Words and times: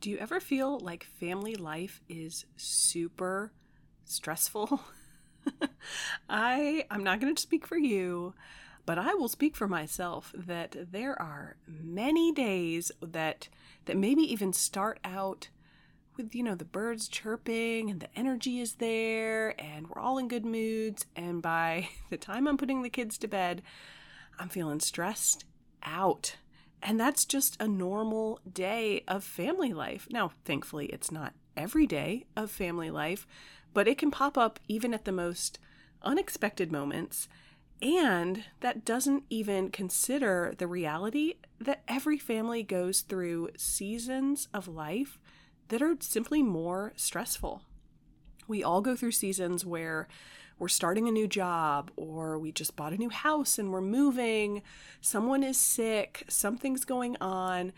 Do 0.00 0.08
you 0.08 0.16
ever 0.16 0.40
feel 0.40 0.78
like 0.78 1.04
family 1.04 1.54
life 1.56 2.00
is 2.08 2.46
super 2.56 3.52
stressful? 4.06 4.80
I 6.30 6.86
I'm 6.90 7.04
not 7.04 7.20
going 7.20 7.34
to 7.34 7.42
speak 7.42 7.66
for 7.66 7.76
you, 7.76 8.32
but 8.86 8.96
I 8.96 9.12
will 9.12 9.28
speak 9.28 9.54
for 9.54 9.68
myself 9.68 10.32
that 10.34 10.74
there 10.90 11.20
are 11.20 11.56
many 11.66 12.32
days 12.32 12.90
that 13.02 13.50
that 13.84 13.98
maybe 13.98 14.22
even 14.22 14.54
start 14.54 14.98
out 15.04 15.48
with 16.16 16.34
you 16.34 16.44
know 16.44 16.54
the 16.54 16.64
birds 16.64 17.06
chirping 17.06 17.90
and 17.90 18.00
the 18.00 18.18
energy 18.18 18.58
is 18.58 18.76
there 18.76 19.54
and 19.60 19.86
we're 19.86 20.00
all 20.00 20.16
in 20.16 20.28
good 20.28 20.46
moods 20.46 21.04
and 21.14 21.42
by 21.42 21.90
the 22.10 22.16
time 22.16 22.48
I'm 22.48 22.56
putting 22.56 22.80
the 22.80 22.88
kids 22.88 23.18
to 23.18 23.28
bed, 23.28 23.60
I'm 24.38 24.48
feeling 24.48 24.80
stressed 24.80 25.44
out 25.82 26.36
and 26.82 26.98
that's 26.98 27.24
just 27.24 27.60
a 27.60 27.68
normal 27.68 28.40
day 28.50 29.04
of 29.06 29.24
family 29.24 29.72
life. 29.72 30.06
Now, 30.10 30.32
thankfully, 30.44 30.86
it's 30.86 31.12
not 31.12 31.34
every 31.56 31.86
day 31.86 32.26
of 32.36 32.50
family 32.50 32.90
life, 32.90 33.26
but 33.74 33.86
it 33.86 33.98
can 33.98 34.10
pop 34.10 34.38
up 34.38 34.58
even 34.68 34.94
at 34.94 35.04
the 35.04 35.12
most 35.12 35.58
unexpected 36.02 36.72
moments. 36.72 37.28
And 37.82 38.44
that 38.60 38.84
doesn't 38.84 39.24
even 39.30 39.70
consider 39.70 40.54
the 40.56 40.66
reality 40.66 41.34
that 41.58 41.82
every 41.88 42.18
family 42.18 42.62
goes 42.62 43.00
through 43.00 43.50
seasons 43.56 44.48
of 44.52 44.68
life 44.68 45.18
that 45.68 45.82
are 45.82 45.96
simply 46.00 46.42
more 46.42 46.92
stressful. 46.96 47.62
We 48.48 48.62
all 48.62 48.80
go 48.80 48.96
through 48.96 49.12
seasons 49.12 49.64
where 49.64 50.08
we're 50.60 50.68
starting 50.68 51.08
a 51.08 51.12
new 51.12 51.26
job 51.26 51.90
or 51.96 52.38
we 52.38 52.52
just 52.52 52.76
bought 52.76 52.92
a 52.92 52.98
new 52.98 53.08
house 53.08 53.58
and 53.58 53.72
we're 53.72 53.80
moving, 53.80 54.62
someone 55.00 55.42
is 55.42 55.56
sick, 55.56 56.22
something's 56.28 56.84
going 56.84 57.16
on, 57.18 57.72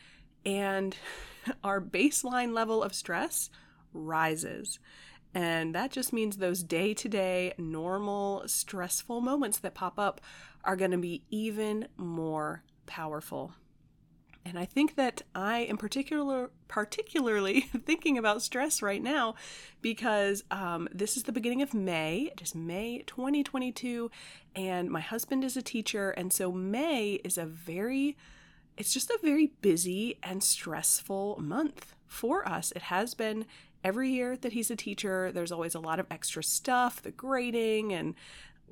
and 0.44 0.96
our 1.64 1.80
baseline 1.80 2.52
level 2.52 2.82
of 2.82 2.92
stress 2.92 3.48
rises. 3.94 4.80
And 5.32 5.74
that 5.76 5.92
just 5.92 6.12
means 6.12 6.36
those 6.36 6.64
day 6.64 6.92
to 6.92 7.08
day, 7.08 7.54
normal, 7.56 8.42
stressful 8.46 9.20
moments 9.20 9.60
that 9.60 9.74
pop 9.74 9.98
up 9.98 10.20
are 10.64 10.76
going 10.76 10.90
to 10.90 10.98
be 10.98 11.22
even 11.30 11.86
more 11.96 12.64
powerful. 12.86 13.54
And 14.44 14.58
I 14.58 14.64
think 14.64 14.96
that 14.96 15.22
I 15.34 15.60
am 15.60 15.76
particular, 15.76 16.50
particularly 16.68 17.60
thinking 17.86 18.18
about 18.18 18.42
stress 18.42 18.82
right 18.82 19.02
now 19.02 19.34
because 19.80 20.42
um, 20.50 20.88
this 20.92 21.16
is 21.16 21.24
the 21.24 21.32
beginning 21.32 21.62
of 21.62 21.74
May. 21.74 22.30
It 22.32 22.42
is 22.42 22.54
May 22.54 23.04
2022, 23.06 24.10
and 24.56 24.90
my 24.90 25.00
husband 25.00 25.44
is 25.44 25.56
a 25.56 25.62
teacher. 25.62 26.10
And 26.10 26.32
so 26.32 26.50
May 26.50 27.20
is 27.24 27.38
a 27.38 27.46
very, 27.46 28.16
it's 28.76 28.92
just 28.92 29.10
a 29.10 29.18
very 29.22 29.52
busy 29.60 30.18
and 30.22 30.42
stressful 30.42 31.38
month 31.40 31.94
for 32.06 32.46
us. 32.46 32.72
It 32.72 32.82
has 32.82 33.14
been 33.14 33.46
every 33.84 34.10
year 34.10 34.36
that 34.36 34.52
he's 34.52 34.70
a 34.70 34.76
teacher. 34.76 35.32
There's 35.32 35.52
always 35.52 35.74
a 35.74 35.80
lot 35.80 36.00
of 36.00 36.06
extra 36.10 36.42
stuff, 36.42 37.02
the 37.02 37.10
grading 37.10 37.92
and 37.92 38.14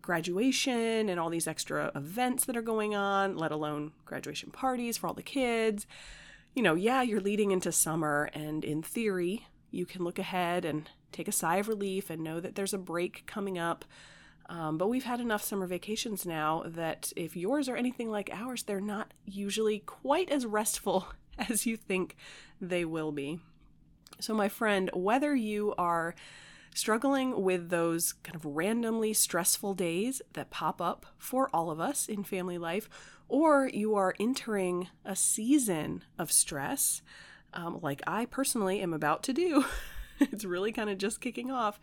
graduation 0.02 1.08
and 1.08 1.20
all 1.20 1.30
these 1.30 1.46
extra 1.46 1.90
events 1.94 2.44
that 2.44 2.56
are 2.56 2.62
going 2.62 2.94
on, 2.94 3.36
let 3.36 3.52
alone 3.52 3.92
graduation 4.04 4.50
parties 4.50 4.96
for 4.96 5.06
all 5.06 5.14
the 5.14 5.22
kids. 5.22 5.86
You 6.54 6.62
know, 6.62 6.74
yeah, 6.74 7.02
you're 7.02 7.20
leading 7.20 7.52
into 7.52 7.70
summer, 7.70 8.30
and 8.34 8.64
in 8.64 8.82
theory, 8.82 9.46
you 9.70 9.86
can 9.86 10.02
look 10.02 10.18
ahead 10.18 10.64
and 10.64 10.90
take 11.12 11.28
a 11.28 11.32
sigh 11.32 11.56
of 11.56 11.68
relief 11.68 12.10
and 12.10 12.22
know 12.22 12.40
that 12.40 12.54
there's 12.54 12.74
a 12.74 12.78
break 12.78 13.24
coming 13.26 13.58
up. 13.58 13.84
Um, 14.48 14.78
but 14.78 14.88
we've 14.88 15.04
had 15.04 15.20
enough 15.20 15.44
summer 15.44 15.66
vacations 15.66 16.26
now 16.26 16.64
that 16.66 17.12
if 17.14 17.36
yours 17.36 17.68
are 17.68 17.76
anything 17.76 18.10
like 18.10 18.30
ours, 18.32 18.64
they're 18.64 18.80
not 18.80 19.14
usually 19.24 19.78
quite 19.80 20.28
as 20.28 20.44
restful 20.44 21.06
as 21.38 21.66
you 21.66 21.76
think 21.76 22.16
they 22.60 22.84
will 22.84 23.12
be. 23.12 23.38
So, 24.18 24.34
my 24.34 24.48
friend, 24.48 24.90
whether 24.92 25.34
you 25.34 25.72
are 25.78 26.14
struggling 26.80 27.42
with 27.42 27.68
those 27.68 28.14
kind 28.24 28.34
of 28.34 28.44
randomly 28.44 29.12
stressful 29.12 29.74
days 29.74 30.22
that 30.32 30.50
pop 30.50 30.80
up 30.80 31.06
for 31.18 31.50
all 31.54 31.70
of 31.70 31.78
us 31.78 32.08
in 32.08 32.24
family 32.24 32.56
life, 32.56 32.88
or 33.28 33.68
you 33.68 33.94
are 33.94 34.14
entering 34.18 34.88
a 35.04 35.14
season 35.14 36.02
of 36.18 36.32
stress, 36.32 37.02
um, 37.52 37.78
like 37.82 38.02
I 38.06 38.24
personally 38.24 38.80
am 38.80 38.94
about 38.94 39.22
to 39.24 39.32
do. 39.34 39.64
it's 40.20 40.44
really 40.44 40.72
kind 40.72 40.88
of 40.88 40.98
just 40.98 41.20
kicking 41.20 41.50
off. 41.50 41.78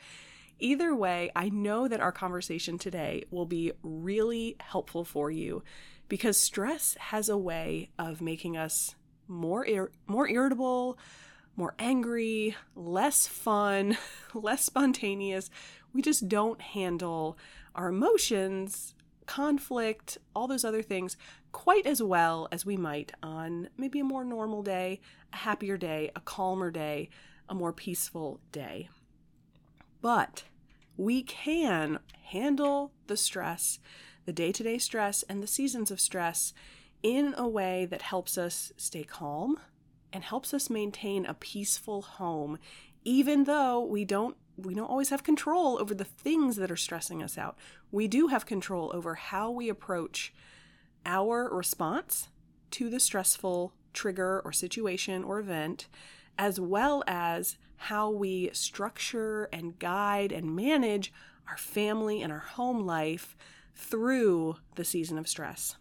Either 0.60 0.96
way, 0.96 1.30
I 1.36 1.50
know 1.50 1.88
that 1.88 2.02
our 2.02 2.12
conversation 2.12 2.80
today 2.80 3.24
will 3.30 3.46
be 3.46 3.74
really 3.84 4.56
helpful 4.60 5.06
for 5.06 5.30
you 5.30 5.64
because 6.10 6.38
stress 6.38 6.98
has 7.00 7.30
a 7.30 7.38
way 7.38 7.92
of 8.00 8.22
making 8.22 8.58
us 8.58 8.96
more 9.28 9.66
ir- 9.66 9.92
more 10.08 10.28
irritable, 10.28 10.98
more 11.58 11.74
angry, 11.80 12.56
less 12.76 13.28
fun, 13.28 13.98
less 14.34 14.64
spontaneous. 14.64 15.50
We 15.92 16.02
just 16.02 16.30
don't 16.30 16.62
handle 16.62 17.38
our 17.76 17.90
emotions, 17.90 18.96
conflict, 19.26 20.18
all 20.34 20.48
those 20.48 20.64
other 20.64 20.82
things 20.82 21.18
quite 21.52 21.88
as 21.88 22.02
well 22.02 22.48
as 22.52 22.66
we 22.66 22.78
might 22.78 23.12
on 23.24 23.70
maybe 23.78 24.00
a 24.00 24.04
more 24.04 24.24
normal 24.24 24.62
day, 24.62 25.02
a 25.34 25.38
happier 25.38 25.76
day, 25.76 26.12
a 26.16 26.20
calmer 26.20 26.70
day, 26.70 27.10
a 27.50 27.56
more 27.56 27.74
peaceful 27.74 28.40
day. 28.52 28.90
But 30.02 30.44
we 30.96 31.24
can 31.24 32.00
handle 32.26 32.92
the 33.08 33.18
stress, 33.18 33.80
the 34.26 34.34
day 34.34 34.52
to 34.52 34.64
day 34.64 34.78
stress, 34.78 35.24
and 35.24 35.42
the 35.42 35.48
seasons 35.48 35.90
of 35.90 36.00
stress 36.00 36.54
in 37.02 37.34
a 37.38 37.48
way 37.48 37.86
that 37.86 38.04
helps 38.04 38.38
us 38.38 38.72
stay 38.78 39.04
calm, 39.04 39.58
and 40.18 40.24
helps 40.24 40.52
us 40.52 40.68
maintain 40.68 41.28
a 41.28 41.36
peaceful 41.36 42.02
home 42.02 42.58
even 43.06 43.44
though 43.44 43.80
we 43.80 44.04
don't 44.04 44.36
we 44.58 44.74
don't 44.74 44.90
always 44.90 45.12
have 45.12 45.22
control 45.22 45.78
over 45.80 45.94
the 45.94 46.04
things 46.04 46.56
that 46.56 46.72
are 46.72 46.76
stressing 46.76 47.22
us 47.22 47.38
out. 47.38 47.56
We 47.92 48.08
do 48.08 48.30
have 48.30 48.48
control 48.48 48.90
over 48.96 49.14
how 49.14 49.52
we 49.52 49.70
approach 49.70 50.34
our 51.06 51.48
response 51.54 52.30
to 52.72 52.90
the 52.90 53.00
stressful 53.00 53.74
trigger 53.94 54.42
or 54.44 54.52
situation 54.52 55.24
or 55.24 55.38
event, 55.38 55.88
as 56.40 56.60
well 56.60 57.04
as 57.06 57.58
how 57.76 58.10
we 58.10 58.50
structure 58.54 59.48
and 59.54 59.78
guide 59.78 60.32
and 60.32 60.56
manage 60.56 61.14
our 61.48 61.58
family 61.58 62.24
and 62.24 62.34
our 62.34 62.40
home 62.40 62.80
life 62.80 63.38
through 63.76 64.56
the 64.74 64.84
season 64.84 65.20
of 65.20 65.28
stress. 65.28 65.76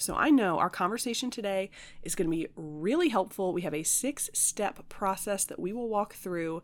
So 0.00 0.14
I 0.14 0.30
know 0.30 0.58
our 0.58 0.70
conversation 0.70 1.30
today 1.30 1.70
is 2.02 2.14
going 2.14 2.30
to 2.30 2.36
be 2.36 2.48
really 2.56 3.08
helpful. 3.08 3.52
We 3.52 3.62
have 3.62 3.74
a 3.74 3.82
six 3.82 4.30
step 4.32 4.88
process 4.88 5.44
that 5.44 5.58
we 5.58 5.72
will 5.72 5.88
walk 5.88 6.14
through, 6.14 6.62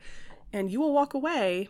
and 0.53 0.71
you 0.71 0.81
will 0.81 0.93
walk 0.93 1.15
away 1.15 1.69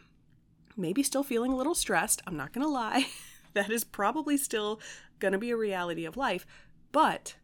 maybe 0.76 1.02
still 1.02 1.22
feeling 1.22 1.52
a 1.52 1.56
little 1.56 1.74
stressed. 1.74 2.22
I'm 2.26 2.36
not 2.36 2.52
going 2.52 2.64
to 2.64 2.70
lie. 2.70 3.06
that 3.54 3.70
is 3.70 3.82
probably 3.82 4.36
still 4.36 4.80
going 5.18 5.32
to 5.32 5.38
be 5.38 5.50
a 5.50 5.56
reality 5.56 6.04
of 6.04 6.16
life, 6.16 6.46
but 6.92 7.36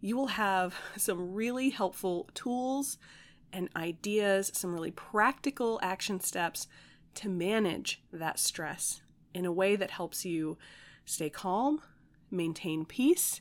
you 0.00 0.16
will 0.16 0.28
have 0.28 0.74
some 0.96 1.34
really 1.34 1.70
helpful 1.70 2.28
tools 2.34 2.98
and 3.52 3.68
ideas, 3.74 4.50
some 4.54 4.72
really 4.72 4.92
practical 4.92 5.80
action 5.82 6.20
steps 6.20 6.68
to 7.14 7.28
manage 7.28 8.02
that 8.12 8.38
stress 8.38 9.02
in 9.34 9.44
a 9.44 9.52
way 9.52 9.74
that 9.74 9.90
helps 9.90 10.24
you 10.24 10.56
stay 11.04 11.28
calm, 11.30 11.80
maintain 12.30 12.84
peace, 12.84 13.40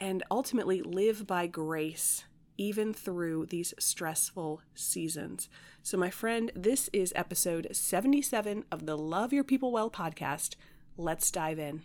and 0.00 0.24
ultimately 0.30 0.80
live 0.80 1.26
by 1.26 1.46
grace 1.46 2.24
even 2.56 2.92
through 2.92 3.46
these 3.46 3.72
stressful 3.78 4.60
seasons. 4.74 5.48
So, 5.82 5.96
my 5.96 6.10
friend, 6.10 6.50
this 6.54 6.90
is 6.92 7.12
episode 7.14 7.68
77 7.72 8.64
of 8.72 8.86
the 8.86 8.98
Love 8.98 9.32
Your 9.32 9.44
People 9.44 9.72
Well 9.72 9.90
podcast. 9.90 10.56
Let's 10.96 11.30
dive 11.30 11.58
in. 11.58 11.82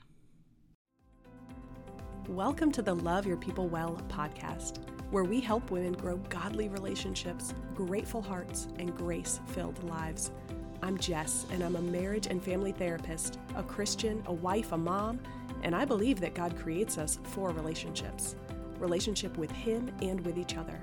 Welcome 2.27 2.71
to 2.71 2.81
the 2.81 2.95
Love 2.95 3.25
Your 3.25 3.37
People 3.37 3.67
Well 3.67 4.01
podcast, 4.09 4.79
where 5.11 5.23
we 5.23 5.39
help 5.39 5.69
women 5.69 5.93
grow 5.93 6.17
godly 6.29 6.67
relationships, 6.69 7.53
grateful 7.73 8.21
hearts, 8.21 8.67
and 8.79 8.95
grace 8.97 9.39
filled 9.47 9.81
lives. 9.83 10.31
I'm 10.81 10.97
Jess, 10.97 11.45
and 11.51 11.63
I'm 11.63 11.75
a 11.75 11.81
marriage 11.81 12.27
and 12.27 12.43
family 12.43 12.71
therapist, 12.71 13.39
a 13.55 13.63
Christian, 13.63 14.23
a 14.27 14.33
wife, 14.33 14.71
a 14.71 14.77
mom 14.77 15.19
and 15.65 15.75
I 15.75 15.83
believe 15.83 16.19
that 16.19 16.35
God 16.35 16.55
creates 16.55 16.97
us 16.99 17.19
for 17.23 17.49
relationships 17.49 18.35
relationship 18.77 19.37
with 19.37 19.49
Him 19.51 19.89
and 20.01 20.19
with 20.25 20.37
each 20.37 20.57
other. 20.57 20.77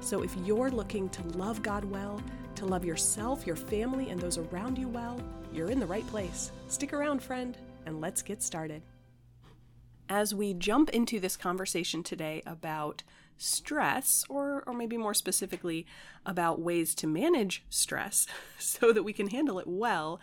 So 0.00 0.22
if 0.22 0.34
you're 0.44 0.70
looking 0.70 1.10
to 1.10 1.22
love 1.36 1.62
God 1.62 1.84
well, 1.84 2.22
to 2.54 2.64
love 2.64 2.86
yourself, 2.86 3.46
your 3.46 3.54
family, 3.54 4.08
and 4.08 4.18
those 4.18 4.38
around 4.38 4.78
you 4.78 4.88
well, 4.88 5.20
you're 5.52 5.70
in 5.70 5.78
the 5.78 5.86
right 5.86 6.06
place. 6.06 6.50
Stick 6.68 6.94
around, 6.94 7.22
friend, 7.22 7.58
and 7.84 8.00
let's 8.00 8.22
get 8.22 8.42
started. 8.42 8.82
As 10.08 10.34
we 10.34 10.54
jump 10.54 10.88
into 10.90 11.20
this 11.20 11.36
conversation 11.36 12.02
today 12.02 12.42
about 12.46 13.02
stress, 13.36 14.24
or, 14.28 14.62
or 14.66 14.74
maybe 14.74 14.96
more 14.96 15.14
specifically 15.14 15.86
about 16.24 16.60
ways 16.60 16.94
to 16.96 17.06
manage 17.06 17.64
stress 17.68 18.26
so 18.58 18.92
that 18.92 19.02
we 19.02 19.12
can 19.12 19.28
handle 19.28 19.58
it 19.58 19.66
well, 19.66 20.20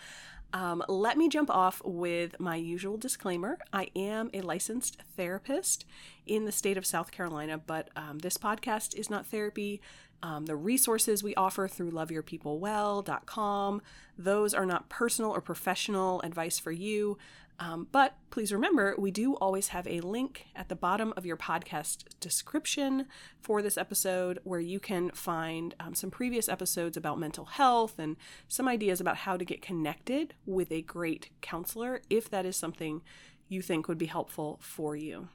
Um, 0.54 0.84
let 0.90 1.18
me 1.18 1.30
jump 1.30 1.50
off 1.50 1.82
with 1.86 2.38
my 2.38 2.58
usual 2.58 2.98
disclaimer. 2.98 3.58
I 3.72 3.90
am 3.96 4.30
a 4.34 4.42
licensed 4.42 4.98
therapist 5.16 5.86
in 6.26 6.44
the 6.44 6.52
state 6.52 6.76
of 6.78 6.86
South 6.86 7.10
Carolina, 7.12 7.58
but 7.58 7.90
um, 7.96 8.20
this 8.20 8.38
podcast 8.38 8.94
is 8.96 9.10
not 9.10 9.26
therapy. 9.26 9.80
Um, 10.22 10.46
the 10.48 10.58
resources 10.58 11.24
we 11.24 11.34
offer 11.36 11.68
through 11.70 11.92
loveyourpeoplewell.com, 11.92 13.82
those 14.18 14.54
are 14.54 14.66
not 14.66 14.90
personal 14.90 15.32
or 15.32 15.42
professional 15.42 16.22
advice 16.22 16.60
for 16.60 16.72
you. 16.72 17.18
Um, 17.62 17.88
but 17.92 18.16
please 18.32 18.52
remember, 18.52 18.96
we 18.98 19.12
do 19.12 19.36
always 19.36 19.68
have 19.68 19.86
a 19.86 20.02
link 20.02 20.48
at 20.56 20.68
the 20.68 20.76
bottom 20.76 21.14
of 21.16 21.28
your 21.28 21.38
podcast 21.38 22.06
description 22.20 23.06
for 23.40 23.62
this 23.62 23.78
episode 23.78 24.40
where 24.44 24.60
you 24.60 24.80
can 24.80 25.12
find 25.12 25.76
um, 25.80 25.94
some 25.94 26.10
previous 26.10 26.50
episodes 26.50 26.98
about 26.98 27.20
mental 27.20 27.46
health 27.46 28.00
and 28.00 28.18
some 28.48 28.68
ideas 28.68 29.00
about 29.00 29.18
how 29.18 29.38
to 29.38 29.46
get 29.46 29.62
connected 29.62 30.34
with 30.48 30.72
a 30.72 30.82
great 30.82 31.30
counselor 31.42 32.02
if 32.10 32.32
that 32.32 32.48
is 32.48 32.58
something 32.58 33.04
you 33.48 33.62
think 33.62 33.88
would 33.88 34.00
be 34.00 34.08
helpful 34.08 34.58
for 34.60 34.96
you. 34.96 35.28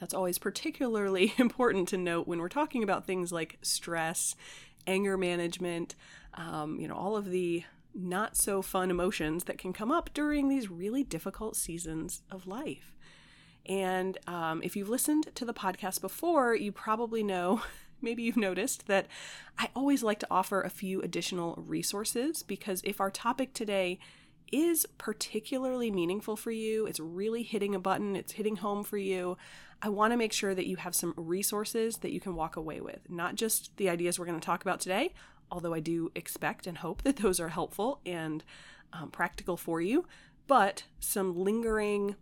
That's 0.00 0.14
always 0.14 0.38
particularly 0.38 1.32
important 1.38 1.88
to 1.90 1.96
note 1.96 2.26
when 2.26 2.40
we're 2.40 2.48
talking 2.48 2.82
about 2.82 3.06
things 3.06 3.30
like 3.30 3.58
stress, 3.62 4.34
anger 4.84 5.16
management, 5.16 5.94
um, 6.34 6.80
you 6.80 6.88
know, 6.88 6.96
all 6.96 7.16
of 7.16 7.30
the 7.30 7.62
not 7.96 8.36
so 8.36 8.62
fun 8.62 8.90
emotions 8.90 9.44
that 9.44 9.58
can 9.58 9.72
come 9.72 9.90
up 9.90 10.10
during 10.12 10.48
these 10.48 10.70
really 10.70 11.02
difficult 11.02 11.56
seasons 11.56 12.22
of 12.30 12.46
life. 12.46 12.94
And 13.64 14.18
um, 14.26 14.62
if 14.62 14.76
you've 14.76 14.88
listened 14.88 15.28
to 15.34 15.44
the 15.44 15.54
podcast 15.54 16.00
before, 16.00 16.54
you 16.54 16.70
probably 16.70 17.22
know, 17.22 17.62
maybe 18.00 18.22
you've 18.22 18.36
noticed, 18.36 18.86
that 18.86 19.06
I 19.58 19.70
always 19.74 20.02
like 20.02 20.20
to 20.20 20.28
offer 20.30 20.62
a 20.62 20.70
few 20.70 21.00
additional 21.02 21.54
resources 21.66 22.42
because 22.42 22.82
if 22.84 23.00
our 23.00 23.10
topic 23.10 23.54
today 23.54 23.98
is 24.52 24.86
particularly 24.98 25.90
meaningful 25.90 26.36
for 26.36 26.52
you, 26.52 26.86
it's 26.86 27.00
really 27.00 27.42
hitting 27.42 27.74
a 27.74 27.80
button, 27.80 28.14
it's 28.14 28.32
hitting 28.32 28.56
home 28.56 28.84
for 28.84 28.98
you, 28.98 29.36
I 29.82 29.88
want 29.88 30.12
to 30.12 30.16
make 30.16 30.32
sure 30.32 30.54
that 30.54 30.66
you 30.66 30.76
have 30.76 30.94
some 30.94 31.12
resources 31.16 31.98
that 31.98 32.12
you 32.12 32.20
can 32.20 32.34
walk 32.34 32.56
away 32.56 32.80
with, 32.80 33.00
not 33.10 33.34
just 33.34 33.76
the 33.76 33.90
ideas 33.90 34.18
we're 34.18 34.26
going 34.26 34.40
to 34.40 34.44
talk 34.44 34.62
about 34.62 34.80
today, 34.80 35.12
although 35.50 35.74
I 35.74 35.80
do 35.80 36.10
expect 36.14 36.66
and 36.66 36.78
hope 36.78 37.02
that 37.02 37.16
those 37.16 37.40
are 37.40 37.48
helpful 37.48 38.00
and 38.04 38.44
um, 38.92 39.10
practical 39.10 39.56
for 39.56 39.80
you, 39.80 40.06
but 40.46 40.84
some 41.00 41.36
lingering, 41.36 42.16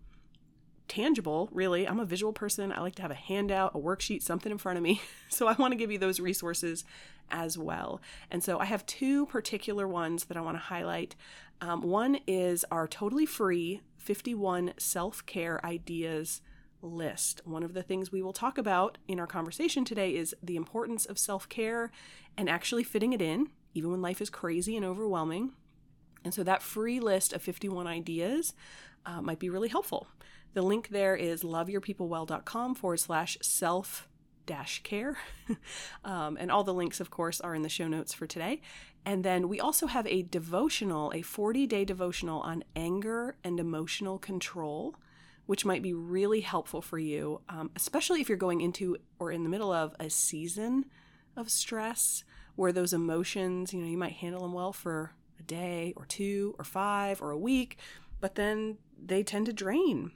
tangible, 0.88 1.48
really. 1.52 1.86
I'm 1.86 2.00
a 2.00 2.04
visual 2.04 2.32
person. 2.32 2.72
I 2.72 2.80
like 2.80 2.94
to 2.96 3.02
have 3.02 3.10
a 3.10 3.14
handout, 3.14 3.74
a 3.74 3.78
worksheet, 3.78 4.22
something 4.22 4.52
in 4.52 4.58
front 4.58 4.78
of 4.78 4.82
me. 4.82 5.00
So 5.28 5.48
I 5.48 5.54
want 5.54 5.72
to 5.72 5.76
give 5.76 5.90
you 5.90 5.98
those 5.98 6.20
resources 6.20 6.84
as 7.28 7.58
well. 7.58 8.00
And 8.30 8.40
so 8.40 8.60
I 8.60 8.66
have 8.66 8.86
two 8.86 9.26
particular 9.26 9.88
ones 9.88 10.26
that 10.26 10.36
I 10.36 10.40
want 10.40 10.56
to 10.56 10.62
highlight. 10.62 11.16
Um, 11.60 11.82
one 11.82 12.20
is 12.28 12.64
our 12.70 12.86
totally 12.86 13.26
free 13.26 13.80
51 13.98 14.74
self 14.78 15.26
care 15.26 15.64
ideas 15.66 16.40
list. 16.84 17.40
One 17.44 17.62
of 17.62 17.74
the 17.74 17.82
things 17.82 18.12
we 18.12 18.22
will 18.22 18.32
talk 18.32 18.58
about 18.58 18.98
in 19.08 19.18
our 19.18 19.26
conversation 19.26 19.84
today 19.84 20.14
is 20.14 20.34
the 20.42 20.56
importance 20.56 21.06
of 21.06 21.18
self 21.18 21.48
care 21.48 21.90
and 22.36 22.48
actually 22.48 22.84
fitting 22.84 23.12
it 23.12 23.22
in, 23.22 23.48
even 23.74 23.90
when 23.90 24.02
life 24.02 24.20
is 24.20 24.30
crazy 24.30 24.76
and 24.76 24.84
overwhelming. 24.84 25.52
And 26.24 26.32
so 26.32 26.42
that 26.42 26.62
free 26.62 27.00
list 27.00 27.32
of 27.32 27.42
51 27.42 27.86
ideas 27.86 28.54
uh, 29.04 29.20
might 29.20 29.38
be 29.38 29.50
really 29.50 29.68
helpful. 29.68 30.06
The 30.54 30.62
link 30.62 30.88
there 30.88 31.16
is 31.16 31.42
loveyourpeoplewell.com 31.42 32.74
forward 32.76 33.00
slash 33.00 33.36
self 33.42 34.08
dash 34.46 34.82
care. 34.82 35.16
um, 36.04 36.36
and 36.38 36.50
all 36.50 36.64
the 36.64 36.74
links, 36.74 37.00
of 37.00 37.10
course, 37.10 37.40
are 37.40 37.54
in 37.54 37.62
the 37.62 37.68
show 37.68 37.88
notes 37.88 38.12
for 38.12 38.26
today. 38.26 38.60
And 39.06 39.24
then 39.24 39.48
we 39.48 39.60
also 39.60 39.86
have 39.86 40.06
a 40.06 40.22
devotional, 40.22 41.12
a 41.14 41.22
40 41.22 41.66
day 41.66 41.84
devotional 41.84 42.40
on 42.40 42.64
anger 42.74 43.36
and 43.44 43.60
emotional 43.60 44.18
control 44.18 44.94
which 45.46 45.64
might 45.64 45.82
be 45.82 45.92
really 45.92 46.40
helpful 46.40 46.80
for 46.80 46.98
you, 46.98 47.40
um, 47.48 47.70
especially 47.76 48.20
if 48.20 48.28
you're 48.28 48.38
going 48.38 48.60
into 48.60 48.96
or 49.18 49.30
in 49.30 49.42
the 49.42 49.50
middle 49.50 49.72
of 49.72 49.94
a 50.00 50.08
season 50.08 50.86
of 51.36 51.50
stress 51.50 52.24
where 52.56 52.72
those 52.72 52.92
emotions, 52.92 53.72
you 53.72 53.80
know, 53.80 53.88
you 53.88 53.98
might 53.98 54.12
handle 54.12 54.42
them 54.42 54.52
well 54.52 54.72
for 54.72 55.12
a 55.38 55.42
day 55.42 55.92
or 55.96 56.06
two 56.06 56.54
or 56.58 56.64
five 56.64 57.20
or 57.20 57.30
a 57.30 57.38
week, 57.38 57.78
but 58.20 58.36
then 58.36 58.78
they 59.02 59.22
tend 59.22 59.46
to 59.46 59.52
drain. 59.52 60.12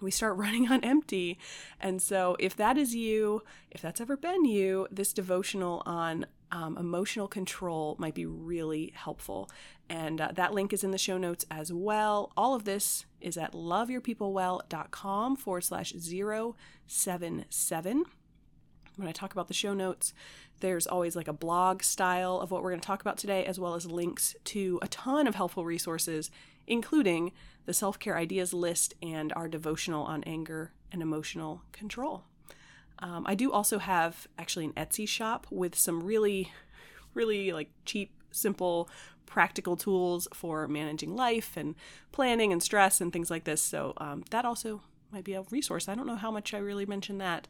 We 0.00 0.10
start 0.10 0.36
running 0.36 0.70
on 0.70 0.84
empty. 0.84 1.38
And 1.80 2.02
so, 2.02 2.36
if 2.38 2.56
that 2.56 2.76
is 2.76 2.94
you, 2.94 3.42
if 3.70 3.80
that's 3.80 4.00
ever 4.00 4.16
been 4.16 4.44
you, 4.44 4.88
this 4.90 5.12
devotional 5.12 5.82
on 5.86 6.26
um, 6.52 6.78
emotional 6.78 7.26
control 7.26 7.96
might 7.98 8.14
be 8.14 8.26
really 8.26 8.92
helpful. 8.94 9.50
And 9.88 10.20
uh, 10.20 10.30
that 10.34 10.52
link 10.52 10.72
is 10.72 10.84
in 10.84 10.92
the 10.92 10.98
show 10.98 11.18
notes 11.18 11.44
as 11.50 11.72
well. 11.72 12.30
All 12.36 12.54
of 12.54 12.62
this 12.64 13.06
is 13.20 13.36
at 13.38 13.52
loveyourpeoplewell.com 13.52 15.36
forward 15.36 15.64
slash 15.64 15.92
077. 15.92 18.04
When 18.96 19.08
I 19.08 19.12
talk 19.12 19.32
about 19.32 19.48
the 19.48 19.54
show 19.54 19.72
notes, 19.72 20.12
there's 20.60 20.86
always 20.86 21.16
like 21.16 21.28
a 21.28 21.32
blog 21.32 21.82
style 21.82 22.38
of 22.38 22.50
what 22.50 22.62
we're 22.62 22.68
going 22.70 22.80
to 22.80 22.86
talk 22.86 23.00
about 23.00 23.16
today, 23.16 23.46
as 23.46 23.58
well 23.58 23.74
as 23.74 23.86
links 23.86 24.36
to 24.44 24.78
a 24.82 24.88
ton 24.88 25.26
of 25.26 25.34
helpful 25.34 25.64
resources, 25.64 26.30
including 26.66 27.32
the 27.64 27.72
self 27.72 27.98
care 27.98 28.18
ideas 28.18 28.52
list 28.52 28.92
and 29.02 29.32
our 29.32 29.48
devotional 29.48 30.04
on 30.04 30.22
anger 30.24 30.74
and 30.92 31.00
emotional 31.00 31.62
control. 31.72 32.24
Um, 33.02 33.24
I 33.26 33.34
do 33.34 33.52
also 33.52 33.78
have 33.78 34.28
actually 34.38 34.64
an 34.66 34.72
Etsy 34.72 35.06
shop 35.08 35.46
with 35.50 35.76
some 35.76 36.02
really, 36.02 36.52
really 37.14 37.52
like 37.52 37.68
cheap, 37.84 38.12
simple, 38.30 38.88
practical 39.26 39.76
tools 39.76 40.28
for 40.32 40.68
managing 40.68 41.16
life 41.16 41.56
and 41.56 41.74
planning 42.12 42.52
and 42.52 42.62
stress 42.62 43.00
and 43.00 43.12
things 43.12 43.30
like 43.30 43.44
this. 43.44 43.60
So 43.60 43.92
um, 43.96 44.24
that 44.30 44.44
also 44.44 44.82
might 45.10 45.24
be 45.24 45.34
a 45.34 45.42
resource. 45.50 45.88
I 45.88 45.94
don't 45.96 46.06
know 46.06 46.16
how 46.16 46.30
much 46.30 46.54
I 46.54 46.58
really 46.58 46.86
mentioned 46.86 47.20
that 47.20 47.48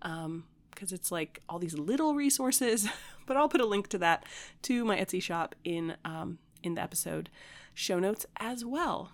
because 0.00 0.22
um, 0.24 0.44
it's 0.80 1.10
like 1.10 1.42
all 1.48 1.58
these 1.58 1.76
little 1.76 2.14
resources, 2.14 2.88
but 3.26 3.36
I'll 3.36 3.48
put 3.48 3.60
a 3.60 3.66
link 3.66 3.88
to 3.88 3.98
that 3.98 4.24
to 4.62 4.84
my 4.84 4.96
Etsy 4.96 5.20
shop 5.20 5.54
in 5.64 5.96
um, 6.04 6.38
in 6.62 6.74
the 6.74 6.82
episode 6.82 7.28
show 7.74 7.98
notes 7.98 8.24
as 8.38 8.64
well. 8.64 9.12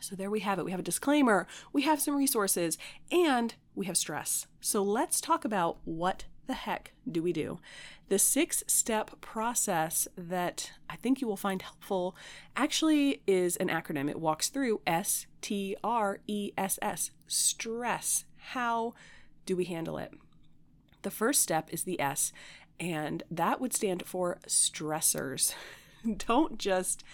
So 0.00 0.16
there 0.16 0.30
we 0.30 0.40
have 0.40 0.58
it. 0.58 0.64
We 0.64 0.70
have 0.70 0.80
a 0.80 0.84
disclaimer, 0.84 1.46
we 1.72 1.82
have 1.82 2.00
some 2.00 2.16
resources, 2.16 2.78
and 3.10 3.54
we 3.74 3.86
have 3.86 3.96
stress. 3.96 4.46
So 4.60 4.82
let's 4.82 5.20
talk 5.20 5.44
about 5.44 5.78
what 5.84 6.24
the 6.48 6.54
heck 6.54 6.92
do 7.10 7.22
we 7.22 7.32
do? 7.32 7.60
The 8.08 8.18
six 8.18 8.64
step 8.66 9.20
process 9.20 10.08
that 10.16 10.72
I 10.88 10.96
think 10.96 11.20
you 11.20 11.28
will 11.28 11.36
find 11.36 11.62
helpful 11.62 12.16
actually 12.56 13.22
is 13.26 13.56
an 13.56 13.68
acronym. 13.68 14.08
It 14.10 14.18
walks 14.18 14.48
through 14.48 14.80
S 14.86 15.26
T 15.42 15.76
R 15.84 16.18
E 16.26 16.52
S 16.56 16.78
S, 16.82 17.10
stress. 17.26 18.24
How 18.52 18.94
do 19.46 19.56
we 19.56 19.66
handle 19.66 19.98
it? 19.98 20.12
The 21.02 21.10
first 21.10 21.42
step 21.42 21.68
is 21.70 21.84
the 21.84 22.00
S, 22.00 22.32
and 22.80 23.22
that 23.30 23.60
would 23.60 23.74
stand 23.74 24.04
for 24.06 24.38
stressors. 24.46 25.54
Don't 26.26 26.58
just 26.58 27.04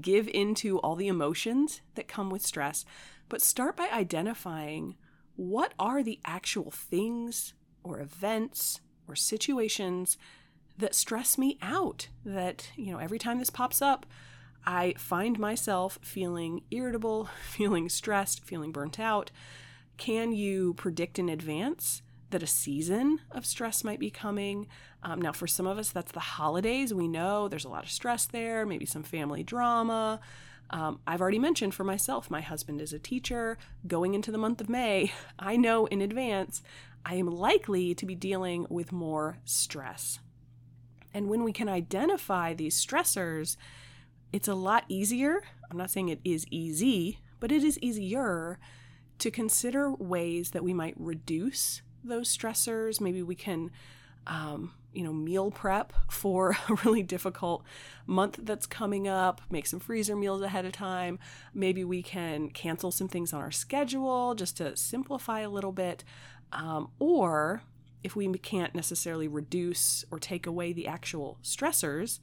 give 0.00 0.28
into 0.28 0.78
all 0.78 0.96
the 0.96 1.08
emotions 1.08 1.80
that 1.94 2.08
come 2.08 2.30
with 2.30 2.44
stress, 2.44 2.84
but 3.28 3.40
start 3.40 3.76
by 3.76 3.88
identifying 3.92 4.96
what 5.36 5.74
are 5.78 6.02
the 6.02 6.20
actual 6.24 6.70
things 6.70 7.54
or 7.82 8.00
events 8.00 8.80
or 9.08 9.16
situations 9.16 10.16
that 10.78 10.94
stress 10.94 11.38
me 11.38 11.58
out 11.62 12.08
that 12.24 12.70
you 12.76 12.92
know 12.92 12.98
every 12.98 13.18
time 13.18 13.38
this 13.38 13.50
pops 13.50 13.80
up 13.80 14.06
i 14.66 14.92
find 14.96 15.38
myself 15.38 15.98
feeling 16.02 16.62
irritable 16.70 17.28
feeling 17.50 17.88
stressed 17.88 18.44
feeling 18.44 18.72
burnt 18.72 18.98
out. 18.98 19.30
Can 19.96 20.32
you 20.32 20.74
predict 20.74 21.18
in 21.18 21.28
advance 21.28 22.02
that 22.34 22.42
a 22.42 22.48
season 22.48 23.20
of 23.30 23.46
stress 23.46 23.84
might 23.84 24.00
be 24.00 24.10
coming. 24.10 24.66
Um, 25.04 25.22
now, 25.22 25.30
for 25.30 25.46
some 25.46 25.68
of 25.68 25.78
us, 25.78 25.90
that's 25.90 26.10
the 26.10 26.18
holidays. 26.18 26.92
We 26.92 27.06
know 27.06 27.46
there's 27.46 27.64
a 27.64 27.68
lot 27.68 27.84
of 27.84 27.90
stress 27.92 28.26
there, 28.26 28.66
maybe 28.66 28.86
some 28.86 29.04
family 29.04 29.44
drama. 29.44 30.18
Um, 30.70 30.98
I've 31.06 31.20
already 31.20 31.38
mentioned 31.38 31.74
for 31.74 31.84
myself, 31.84 32.32
my 32.32 32.40
husband 32.40 32.80
is 32.80 32.92
a 32.92 32.98
teacher. 32.98 33.56
Going 33.86 34.14
into 34.14 34.32
the 34.32 34.38
month 34.38 34.60
of 34.60 34.68
May, 34.68 35.12
I 35.38 35.56
know 35.56 35.86
in 35.86 36.02
advance 36.02 36.60
I 37.06 37.14
am 37.14 37.28
likely 37.28 37.94
to 37.94 38.04
be 38.04 38.16
dealing 38.16 38.66
with 38.68 38.90
more 38.90 39.38
stress. 39.44 40.18
And 41.12 41.28
when 41.28 41.44
we 41.44 41.52
can 41.52 41.68
identify 41.68 42.52
these 42.52 42.84
stressors, 42.84 43.56
it's 44.32 44.48
a 44.48 44.56
lot 44.56 44.86
easier. 44.88 45.44
I'm 45.70 45.78
not 45.78 45.92
saying 45.92 46.08
it 46.08 46.20
is 46.24 46.46
easy, 46.50 47.20
but 47.38 47.52
it 47.52 47.62
is 47.62 47.78
easier 47.78 48.58
to 49.20 49.30
consider 49.30 49.92
ways 49.94 50.50
that 50.50 50.64
we 50.64 50.74
might 50.74 50.94
reduce 50.98 51.82
those 52.04 52.34
stressors. 52.34 53.00
Maybe 53.00 53.22
we 53.22 53.34
can, 53.34 53.70
um, 54.26 54.72
you 54.92 55.02
know, 55.02 55.12
meal 55.12 55.50
prep 55.50 55.92
for 56.10 56.56
a 56.68 56.74
really 56.84 57.02
difficult 57.02 57.64
month 58.06 58.38
that's 58.42 58.66
coming 58.66 59.08
up, 59.08 59.40
make 59.50 59.66
some 59.66 59.80
freezer 59.80 60.16
meals 60.16 60.42
ahead 60.42 60.64
of 60.64 60.72
time. 60.72 61.18
Maybe 61.52 61.84
we 61.84 62.02
can 62.02 62.50
cancel 62.50 62.90
some 62.90 63.08
things 63.08 63.32
on 63.32 63.40
our 63.40 63.50
schedule 63.50 64.34
just 64.34 64.56
to 64.58 64.76
simplify 64.76 65.40
a 65.40 65.50
little 65.50 65.72
bit. 65.72 66.04
Um, 66.52 66.90
or 66.98 67.62
if 68.04 68.14
we 68.14 68.28
can't 68.38 68.74
necessarily 68.74 69.26
reduce 69.26 70.04
or 70.10 70.18
take 70.18 70.46
away 70.46 70.72
the 70.72 70.86
actual 70.86 71.38
stressors, 71.42 72.20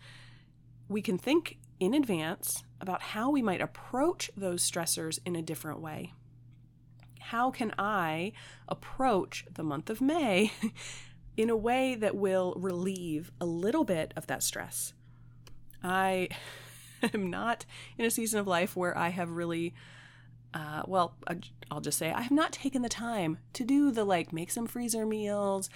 we 0.87 1.01
can 1.01 1.17
think 1.17 1.57
in 1.79 1.95
advance 1.95 2.63
about 2.79 3.01
how 3.01 3.31
we 3.31 3.41
might 3.41 3.61
approach 3.61 4.29
those 4.37 4.69
stressors 4.69 5.19
in 5.25 5.35
a 5.35 5.41
different 5.41 5.79
way. 5.79 6.13
How 7.21 7.51
can 7.51 7.73
I 7.77 8.33
approach 8.67 9.45
the 9.53 9.63
month 9.63 9.89
of 9.89 10.01
May 10.01 10.51
in 11.37 11.49
a 11.49 11.55
way 11.55 11.95
that 11.95 12.15
will 12.15 12.53
relieve 12.57 13.31
a 13.39 13.45
little 13.45 13.83
bit 13.83 14.13
of 14.15 14.27
that 14.27 14.43
stress? 14.43 14.93
I 15.83 16.29
am 17.13 17.29
not 17.29 17.65
in 17.97 18.05
a 18.05 18.11
season 18.11 18.39
of 18.39 18.47
life 18.47 18.75
where 18.75 18.97
I 18.97 19.09
have 19.09 19.31
really 19.31 19.73
uh, 20.53 20.83
well, 20.85 21.15
I'll 21.69 21.79
just 21.79 21.97
say 21.97 22.11
I 22.11 22.21
have 22.21 22.31
not 22.31 22.51
taken 22.51 22.81
the 22.81 22.89
time 22.89 23.37
to 23.53 23.63
do 23.63 23.91
the 23.91 24.03
like 24.03 24.33
make 24.33 24.51
some 24.51 24.67
freezer 24.67 25.05
meals, 25.05 25.69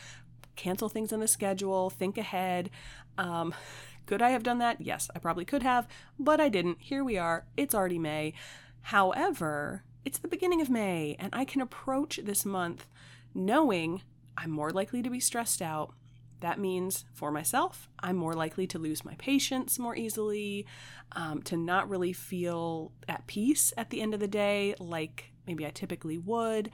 cancel 0.56 0.90
things 0.90 1.14
on 1.14 1.20
the 1.20 1.28
schedule, 1.28 1.90
think 1.90 2.18
ahead. 2.18 2.70
Um, 3.18 3.54
could 4.06 4.22
I 4.22 4.32
have 4.32 4.44
done 4.44 4.60
that? 4.60 4.82
Yes, 4.82 5.10
I 5.16 5.20
probably 5.20 5.46
could 5.46 5.64
have, 5.64 5.88
but 6.20 6.42
I 6.42 6.50
didn't. 6.50 6.82
Here 6.82 7.04
we 7.04 7.18
are. 7.18 7.46
It's 7.56 7.74
already 7.74 8.00
May. 8.00 8.34
However, 8.82 9.84
it's 10.06 10.20
the 10.20 10.28
beginning 10.28 10.62
of 10.62 10.70
May, 10.70 11.16
and 11.20 11.34
I 11.34 11.46
can 11.46 11.62
approach 11.62 12.20
this 12.24 12.46
month 12.46 12.86
knowing 13.34 14.04
I'm 14.38 14.52
more 14.52 14.70
likely 14.70 15.02
to 15.02 15.10
be 15.10 15.20
stressed 15.20 15.62
out. 15.62 15.94
That 16.42 16.60
means 16.60 17.06
for 17.14 17.32
myself, 17.32 17.90
I'm 18.00 18.16
more 18.16 18.34
likely 18.34 18.68
to 18.68 18.80
lose 18.80 19.04
my 19.04 19.16
patience 19.16 19.80
more 19.80 19.96
easily, 19.96 20.68
um, 21.14 21.42
to 21.44 21.58
not 21.58 21.90
really 21.90 22.14
feel 22.14 22.92
at 23.10 23.26
peace 23.26 23.74
at 23.78 23.90
the 23.90 24.02
end 24.02 24.14
of 24.14 24.20
the 24.20 24.28
day 24.28 24.76
like 24.80 25.32
maybe 25.48 25.66
I 25.66 25.72
typically 25.72 26.20
would. 26.20 26.70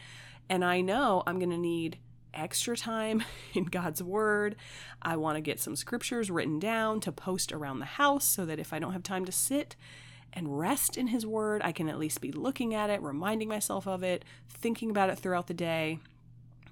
And 0.50 0.66
I 0.66 0.82
know 0.82 1.24
I'm 1.26 1.40
going 1.40 1.52
to 1.52 1.58
need 1.58 2.00
extra 2.34 2.76
time 2.76 3.24
in 3.54 3.66
God's 3.66 4.04
Word. 4.04 4.58
I 5.02 5.16
want 5.16 5.38
to 5.38 5.42
get 5.42 5.60
some 5.60 5.78
scriptures 5.78 6.30
written 6.30 6.60
down 6.60 7.00
to 7.02 7.12
post 7.12 7.54
around 7.54 7.80
the 7.80 7.86
house 7.86 8.26
so 8.26 8.46
that 8.46 8.60
if 8.60 8.74
I 8.74 8.80
don't 8.80 8.94
have 8.94 9.04
time 9.04 9.24
to 9.26 9.32
sit 9.32 9.78
and 10.34 10.58
rest 10.58 10.98
in 10.98 11.08
His 11.08 11.26
Word, 11.26 11.62
I 11.64 11.72
can 11.72 11.90
at 11.90 12.00
least 12.00 12.22
be 12.22 12.32
looking 12.32 12.74
at 12.74 12.90
it, 12.90 13.02
reminding 13.02 13.48
myself 13.48 13.88
of 13.88 14.04
it, 14.04 14.26
thinking 14.50 14.90
about 14.90 15.10
it 15.10 15.20
throughout 15.20 15.48
the 15.48 15.54
day. 15.54 16.00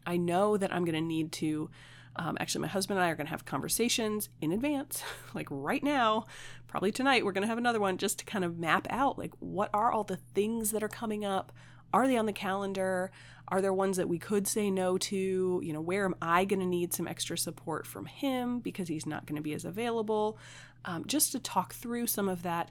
I 0.05 0.17
know 0.17 0.57
that 0.57 0.73
I'm 0.73 0.85
going 0.85 0.95
to 0.95 1.01
need 1.01 1.31
to. 1.33 1.69
Um, 2.15 2.37
actually, 2.39 2.61
my 2.61 2.67
husband 2.67 2.99
and 2.99 3.05
I 3.05 3.11
are 3.11 3.15
going 3.15 3.27
to 3.27 3.31
have 3.31 3.45
conversations 3.45 4.29
in 4.41 4.51
advance, 4.51 5.03
like 5.33 5.47
right 5.49 5.83
now, 5.83 6.25
probably 6.67 6.91
tonight. 6.91 7.23
We're 7.23 7.31
going 7.31 7.43
to 7.43 7.47
have 7.47 7.57
another 7.57 7.79
one 7.79 7.97
just 7.97 8.19
to 8.19 8.25
kind 8.25 8.43
of 8.43 8.57
map 8.57 8.87
out 8.89 9.17
like 9.17 9.31
what 9.39 9.69
are 9.73 9.91
all 9.91 10.03
the 10.03 10.17
things 10.17 10.71
that 10.71 10.83
are 10.83 10.89
coming 10.89 11.23
up? 11.23 11.51
Are 11.93 12.07
they 12.07 12.17
on 12.17 12.25
the 12.25 12.33
calendar? 12.33 13.11
Are 13.47 13.61
there 13.61 13.73
ones 13.73 13.97
that 13.97 14.07
we 14.07 14.19
could 14.19 14.47
say 14.47 14.69
no 14.69 14.97
to? 14.97 15.61
You 15.63 15.73
know, 15.73 15.81
where 15.81 16.05
am 16.05 16.15
I 16.21 16.45
going 16.45 16.59
to 16.59 16.65
need 16.65 16.93
some 16.93 17.07
extra 17.07 17.37
support 17.37 17.87
from 17.87 18.05
him 18.05 18.59
because 18.59 18.87
he's 18.87 19.05
not 19.05 19.25
going 19.25 19.37
to 19.37 19.41
be 19.41 19.53
as 19.53 19.65
available? 19.65 20.37
Um, 20.85 21.05
just 21.07 21.31
to 21.31 21.39
talk 21.39 21.73
through 21.73 22.07
some 22.07 22.29
of 22.29 22.43
that, 22.43 22.69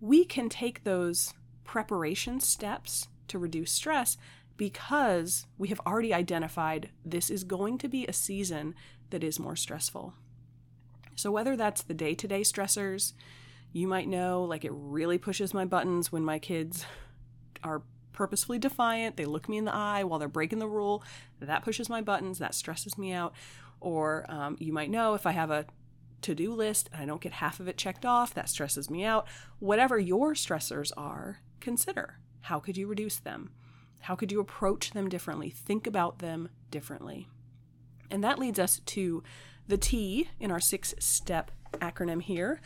we 0.00 0.24
can 0.24 0.48
take 0.48 0.84
those 0.84 1.34
preparation 1.64 2.40
steps 2.40 3.08
to 3.28 3.38
reduce 3.38 3.72
stress 3.72 4.16
because 4.56 5.46
we 5.58 5.68
have 5.68 5.80
already 5.86 6.14
identified 6.14 6.90
this 7.04 7.30
is 7.30 7.44
going 7.44 7.78
to 7.78 7.88
be 7.88 8.06
a 8.06 8.12
season 8.12 8.74
that 9.10 9.22
is 9.22 9.38
more 9.38 9.56
stressful. 9.56 10.14
So, 11.14 11.30
whether 11.30 11.56
that's 11.56 11.82
the 11.82 11.94
day 11.94 12.14
to 12.14 12.28
day 12.28 12.42
stressors, 12.42 13.12
you 13.72 13.86
might 13.86 14.08
know 14.08 14.44
like 14.44 14.64
it 14.64 14.72
really 14.74 15.18
pushes 15.18 15.52
my 15.52 15.64
buttons 15.64 16.12
when 16.12 16.24
my 16.24 16.38
kids 16.38 16.84
are 17.62 17.82
purposefully 18.12 18.58
defiant. 18.58 19.16
They 19.16 19.24
look 19.24 19.48
me 19.48 19.58
in 19.58 19.64
the 19.64 19.74
eye 19.74 20.04
while 20.04 20.18
they're 20.18 20.28
breaking 20.28 20.58
the 20.58 20.68
rule. 20.68 21.02
That 21.40 21.64
pushes 21.64 21.88
my 21.88 22.00
buttons. 22.00 22.38
That 22.38 22.54
stresses 22.54 22.96
me 22.96 23.12
out. 23.12 23.34
Or 23.80 24.24
um, 24.28 24.56
you 24.58 24.72
might 24.72 24.90
know 24.90 25.14
if 25.14 25.26
I 25.26 25.32
have 25.32 25.50
a 25.50 25.66
to 26.22 26.34
do 26.34 26.52
list 26.52 26.88
and 26.92 27.02
I 27.02 27.06
don't 27.06 27.20
get 27.20 27.34
half 27.34 27.60
of 27.60 27.68
it 27.68 27.76
checked 27.76 28.04
off, 28.04 28.34
that 28.34 28.48
stresses 28.48 28.90
me 28.90 29.04
out. 29.04 29.26
Whatever 29.58 29.98
your 29.98 30.34
stressors 30.34 30.92
are, 30.96 31.40
consider 31.60 32.18
how 32.42 32.60
could 32.60 32.76
you 32.76 32.86
reduce 32.86 33.16
them? 33.18 33.50
How 34.00 34.14
could 34.14 34.30
you 34.30 34.40
approach 34.40 34.92
them 34.92 35.08
differently? 35.08 35.50
Think 35.50 35.86
about 35.86 36.20
them 36.20 36.48
differently. 36.70 37.28
And 38.10 38.22
that 38.22 38.38
leads 38.38 38.58
us 38.58 38.80
to 38.86 39.22
the 39.66 39.78
T 39.78 40.28
in 40.38 40.50
our 40.50 40.60
six 40.60 40.94
step 40.98 41.50
acronym 41.74 42.22
here. 42.22 42.60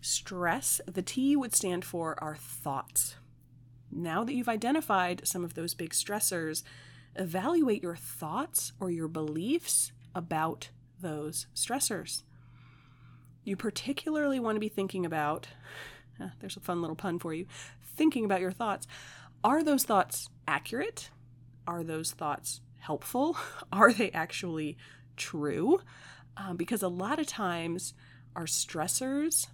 Stress, 0.00 0.80
the 0.86 1.02
T 1.02 1.36
would 1.36 1.54
stand 1.54 1.84
for 1.84 2.22
our 2.22 2.36
thoughts 2.36 3.16
now 3.90 4.24
that 4.24 4.34
you've 4.34 4.48
identified 4.48 5.26
some 5.26 5.44
of 5.44 5.54
those 5.54 5.74
big 5.74 5.90
stressors, 5.90 6.62
evaluate 7.14 7.82
your 7.82 7.96
thoughts 7.96 8.72
or 8.80 8.90
your 8.90 9.08
beliefs 9.08 9.92
about 10.14 10.70
those 11.00 11.46
stressors. 11.54 12.22
You 13.46 13.56
particularly 13.56 14.40
want 14.40 14.56
to 14.56 14.60
be 14.60 14.68
thinking 14.68 15.06
about, 15.06 15.46
uh, 16.20 16.30
there's 16.40 16.56
a 16.56 16.60
fun 16.60 16.80
little 16.80 16.96
pun 16.96 17.20
for 17.20 17.32
you, 17.32 17.46
thinking 17.94 18.24
about 18.24 18.40
your 18.40 18.50
thoughts. 18.50 18.88
Are 19.44 19.62
those 19.62 19.84
thoughts 19.84 20.28
accurate? 20.48 21.10
Are 21.64 21.84
those 21.84 22.10
thoughts 22.10 22.60
helpful? 22.80 23.36
Are 23.72 23.92
they 23.92 24.10
actually 24.10 24.76
true? 25.16 25.80
Um, 26.36 26.56
because 26.56 26.82
a 26.82 26.88
lot 26.88 27.20
of 27.20 27.28
times 27.28 27.94
our 28.34 28.46
stressors, 28.46 29.46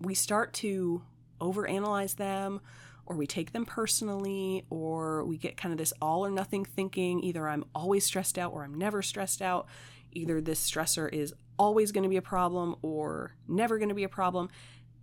we 0.00 0.14
start 0.14 0.54
to 0.54 1.02
overanalyze 1.38 2.16
them 2.16 2.60
or 3.04 3.14
we 3.14 3.26
take 3.26 3.52
them 3.52 3.64
personally, 3.64 4.64
or 4.68 5.24
we 5.24 5.36
get 5.36 5.56
kind 5.56 5.72
of 5.72 5.78
this 5.78 5.92
all 6.02 6.26
or 6.26 6.30
nothing 6.30 6.64
thinking 6.64 7.22
either 7.22 7.46
I'm 7.46 7.64
always 7.74 8.04
stressed 8.04 8.36
out 8.36 8.52
or 8.52 8.64
I'm 8.64 8.74
never 8.74 9.00
stressed 9.00 9.40
out. 9.40 9.68
Either 10.12 10.40
this 10.40 10.68
stressor 10.68 11.12
is 11.12 11.32
always 11.58 11.92
going 11.92 12.04
to 12.04 12.10
be 12.10 12.16
a 12.16 12.22
problem 12.22 12.76
or 12.82 13.32
never 13.48 13.78
going 13.78 13.88
to 13.88 13.94
be 13.94 14.04
a 14.04 14.08
problem. 14.08 14.48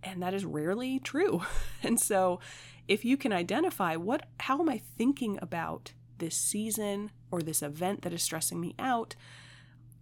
And 0.02 0.22
that 0.22 0.34
is 0.34 0.44
rarely 0.44 0.98
true. 0.98 1.42
And 1.82 2.00
so, 2.00 2.40
if 2.88 3.04
you 3.04 3.18
can 3.18 3.32
identify 3.32 3.96
what, 3.96 4.26
how 4.40 4.58
am 4.58 4.70
I 4.70 4.80
thinking 4.96 5.38
about 5.42 5.92
this 6.18 6.36
season 6.36 7.10
or 7.30 7.42
this 7.42 7.62
event 7.62 8.02
that 8.02 8.12
is 8.12 8.22
stressing 8.22 8.60
me 8.60 8.74
out, 8.78 9.14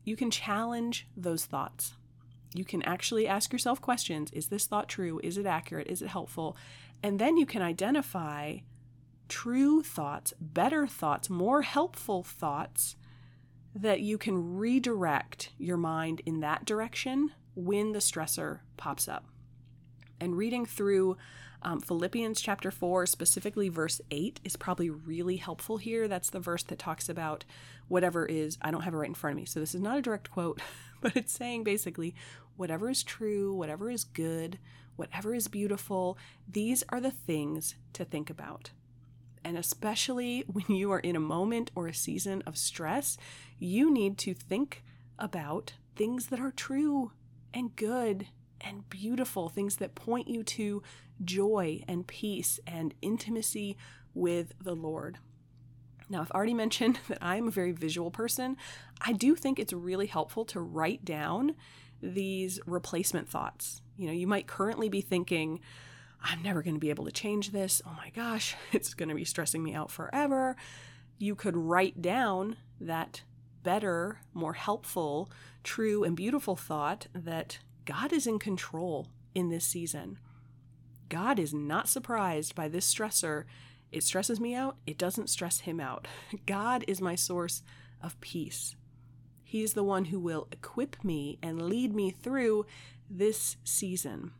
you 0.04 0.16
can 0.16 0.30
challenge 0.30 1.08
those 1.16 1.44
thoughts. 1.44 1.94
You 2.54 2.64
can 2.64 2.82
actually 2.82 3.26
ask 3.26 3.52
yourself 3.52 3.80
questions 3.80 4.30
Is 4.32 4.48
this 4.48 4.66
thought 4.66 4.88
true? 4.88 5.20
Is 5.22 5.38
it 5.38 5.46
accurate? 5.46 5.88
Is 5.88 6.02
it 6.02 6.08
helpful? 6.08 6.56
And 7.02 7.18
then 7.18 7.36
you 7.36 7.46
can 7.46 7.62
identify 7.62 8.58
true 9.28 9.82
thoughts, 9.82 10.34
better 10.40 10.86
thoughts, 10.86 11.30
more 11.30 11.62
helpful 11.62 12.22
thoughts 12.22 12.96
that 13.74 14.00
you 14.00 14.18
can 14.18 14.56
redirect 14.56 15.50
your 15.58 15.76
mind 15.76 16.20
in 16.26 16.40
that 16.40 16.64
direction 16.64 17.32
when 17.54 17.92
the 17.92 17.98
stressor 17.98 18.60
pops 18.76 19.08
up. 19.08 19.26
And 20.20 20.36
reading 20.36 20.66
through 20.66 21.16
um, 21.62 21.80
Philippians 21.80 22.40
chapter 22.40 22.70
4, 22.70 23.06
specifically 23.06 23.68
verse 23.68 24.00
8, 24.10 24.40
is 24.44 24.56
probably 24.56 24.90
really 24.90 25.36
helpful 25.36 25.76
here. 25.76 26.08
That's 26.08 26.30
the 26.30 26.40
verse 26.40 26.62
that 26.64 26.78
talks 26.78 27.08
about 27.08 27.44
whatever 27.88 28.26
is, 28.26 28.58
I 28.62 28.70
don't 28.70 28.82
have 28.82 28.94
it 28.94 28.98
right 28.98 29.08
in 29.08 29.14
front 29.14 29.32
of 29.32 29.38
me, 29.38 29.46
so 29.46 29.60
this 29.60 29.74
is 29.74 29.80
not 29.80 29.98
a 29.98 30.02
direct 30.02 30.30
quote, 30.30 30.60
but 31.00 31.16
it's 31.16 31.32
saying 31.32 31.64
basically 31.64 32.14
whatever 32.56 32.90
is 32.90 33.02
true, 33.02 33.54
whatever 33.54 33.90
is 33.90 34.04
good, 34.04 34.58
whatever 34.96 35.34
is 35.34 35.48
beautiful, 35.48 36.18
these 36.50 36.84
are 36.88 37.00
the 37.00 37.10
things 37.10 37.76
to 37.92 38.04
think 38.04 38.28
about. 38.28 38.70
And 39.44 39.56
especially 39.56 40.40
when 40.46 40.76
you 40.76 40.90
are 40.92 41.00
in 41.00 41.16
a 41.16 41.20
moment 41.20 41.70
or 41.74 41.86
a 41.86 41.94
season 41.94 42.42
of 42.46 42.56
stress, 42.56 43.16
you 43.58 43.92
need 43.92 44.18
to 44.18 44.34
think 44.34 44.82
about 45.18 45.74
things 45.94 46.26
that 46.26 46.40
are 46.40 46.50
true 46.50 47.12
and 47.54 47.76
good 47.76 48.26
and 48.60 48.88
beautiful, 48.88 49.48
things 49.48 49.76
that 49.76 49.94
point 49.94 50.28
you 50.28 50.42
to 50.42 50.82
joy 51.24 51.82
and 51.86 52.06
peace 52.06 52.58
and 52.66 52.94
intimacy 53.02 53.76
with 54.14 54.52
the 54.62 54.74
Lord. 54.74 55.18
Now, 56.08 56.20
I've 56.20 56.30
already 56.30 56.54
mentioned 56.64 56.98
that 57.08 57.18
I'm 57.20 57.48
a 57.48 57.52
very 57.52 57.72
visual 57.72 58.10
person. 58.10 58.56
I 59.00 59.12
do 59.12 59.34
think 59.34 59.58
it's 59.58 59.72
really 59.72 60.06
helpful 60.06 60.44
to 60.46 60.60
write 60.60 61.04
down 61.04 61.54
these 62.02 62.58
replacement 62.66 63.28
thoughts. 63.28 63.80
You 63.96 64.06
know, 64.06 64.12
you 64.12 64.26
might 64.26 64.46
currently 64.46 64.88
be 64.88 65.00
thinking, 65.00 65.60
I'm 66.22 66.42
never 66.42 66.62
going 66.62 66.74
to 66.74 66.80
be 66.80 66.90
able 66.90 67.04
to 67.04 67.12
change 67.12 67.50
this. 67.50 67.82
Oh 67.86 67.94
my 67.96 68.10
gosh, 68.10 68.54
it's 68.72 68.94
going 68.94 69.08
to 69.08 69.14
be 69.14 69.24
stressing 69.24 69.62
me 69.62 69.74
out 69.74 69.90
forever. 69.90 70.56
You 71.18 71.34
could 71.34 71.56
write 71.56 72.00
down 72.00 72.56
that 72.80 73.22
better, 73.62 74.20
more 74.34 74.54
helpful, 74.54 75.30
true, 75.62 76.04
and 76.04 76.16
beautiful 76.16 76.56
thought 76.56 77.06
that 77.14 77.58
God 77.84 78.12
is 78.12 78.26
in 78.26 78.38
control 78.38 79.08
in 79.34 79.48
this 79.48 79.64
season. 79.64 80.18
God 81.08 81.38
is 81.38 81.52
not 81.52 81.88
surprised 81.88 82.54
by 82.54 82.68
this 82.68 82.92
stressor. 82.92 83.44
It 83.90 84.02
stresses 84.02 84.40
me 84.40 84.54
out, 84.54 84.76
it 84.86 84.98
doesn't 84.98 85.30
stress 85.30 85.60
him 85.60 85.78
out. 85.78 86.08
God 86.46 86.84
is 86.88 87.00
my 87.00 87.14
source 87.14 87.62
of 88.00 88.20
peace. 88.20 88.74
He's 89.44 89.74
the 89.74 89.84
one 89.84 90.06
who 90.06 90.18
will 90.18 90.48
equip 90.50 91.04
me 91.04 91.38
and 91.42 91.68
lead 91.68 91.94
me 91.94 92.10
through 92.10 92.64
this 93.10 93.58
season. 93.64 94.32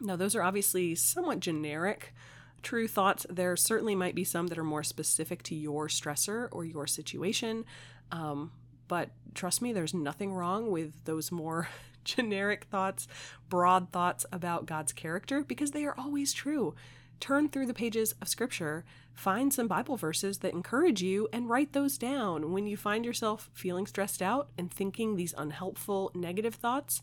Now, 0.00 0.16
those 0.16 0.34
are 0.34 0.42
obviously 0.42 0.94
somewhat 0.94 1.40
generic 1.40 2.14
true 2.62 2.88
thoughts. 2.88 3.26
There 3.28 3.56
certainly 3.56 3.94
might 3.94 4.14
be 4.14 4.24
some 4.24 4.48
that 4.48 4.58
are 4.58 4.64
more 4.64 4.82
specific 4.82 5.42
to 5.44 5.54
your 5.54 5.88
stressor 5.88 6.48
or 6.52 6.64
your 6.64 6.86
situation. 6.86 7.64
Um, 8.12 8.52
But 8.88 9.10
trust 9.34 9.62
me, 9.62 9.72
there's 9.72 9.94
nothing 9.94 10.34
wrong 10.34 10.70
with 10.70 11.04
those 11.04 11.30
more 11.30 11.68
generic 12.04 12.64
thoughts, 12.64 13.06
broad 13.48 13.92
thoughts 13.92 14.26
about 14.32 14.66
God's 14.66 14.92
character 14.92 15.44
because 15.44 15.70
they 15.70 15.84
are 15.84 15.94
always 15.96 16.32
true. 16.32 16.74
Turn 17.20 17.48
through 17.48 17.66
the 17.66 17.74
pages 17.74 18.14
of 18.20 18.28
Scripture, 18.28 18.84
find 19.12 19.52
some 19.52 19.68
Bible 19.68 19.96
verses 19.96 20.38
that 20.38 20.54
encourage 20.54 21.02
you, 21.02 21.28
and 21.32 21.50
write 21.50 21.72
those 21.72 21.98
down. 21.98 22.50
When 22.50 22.66
you 22.66 22.76
find 22.76 23.04
yourself 23.04 23.50
feeling 23.52 23.86
stressed 23.86 24.22
out 24.22 24.48
and 24.58 24.72
thinking 24.72 25.14
these 25.14 25.34
unhelpful, 25.36 26.10
negative 26.14 26.54
thoughts, 26.54 27.02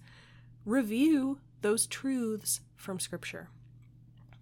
review 0.66 1.39
those 1.62 1.88
truths 1.88 2.62
from 2.77 3.00
Scripture. 3.00 3.50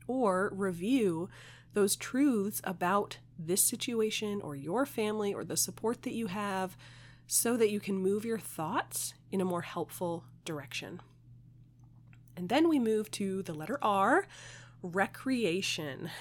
Or 0.07 0.51
review 0.53 1.29
those 1.73 1.95
truths 1.95 2.61
about 2.63 3.17
this 3.37 3.61
situation 3.61 4.39
or 4.41 4.55
your 4.55 4.85
family 4.85 5.33
or 5.33 5.43
the 5.43 5.57
support 5.57 6.03
that 6.03 6.13
you 6.13 6.27
have 6.27 6.77
so 7.27 7.57
that 7.57 7.71
you 7.71 7.79
can 7.79 7.97
move 7.97 8.23
your 8.23 8.37
thoughts 8.37 9.13
in 9.31 9.41
a 9.41 9.45
more 9.45 9.61
helpful 9.61 10.23
direction. 10.45 11.01
And 12.37 12.49
then 12.49 12.69
we 12.69 12.79
move 12.79 13.09
to 13.11 13.41
the 13.41 13.53
letter 13.53 13.79
R, 13.81 14.27
recreation. 14.81 16.09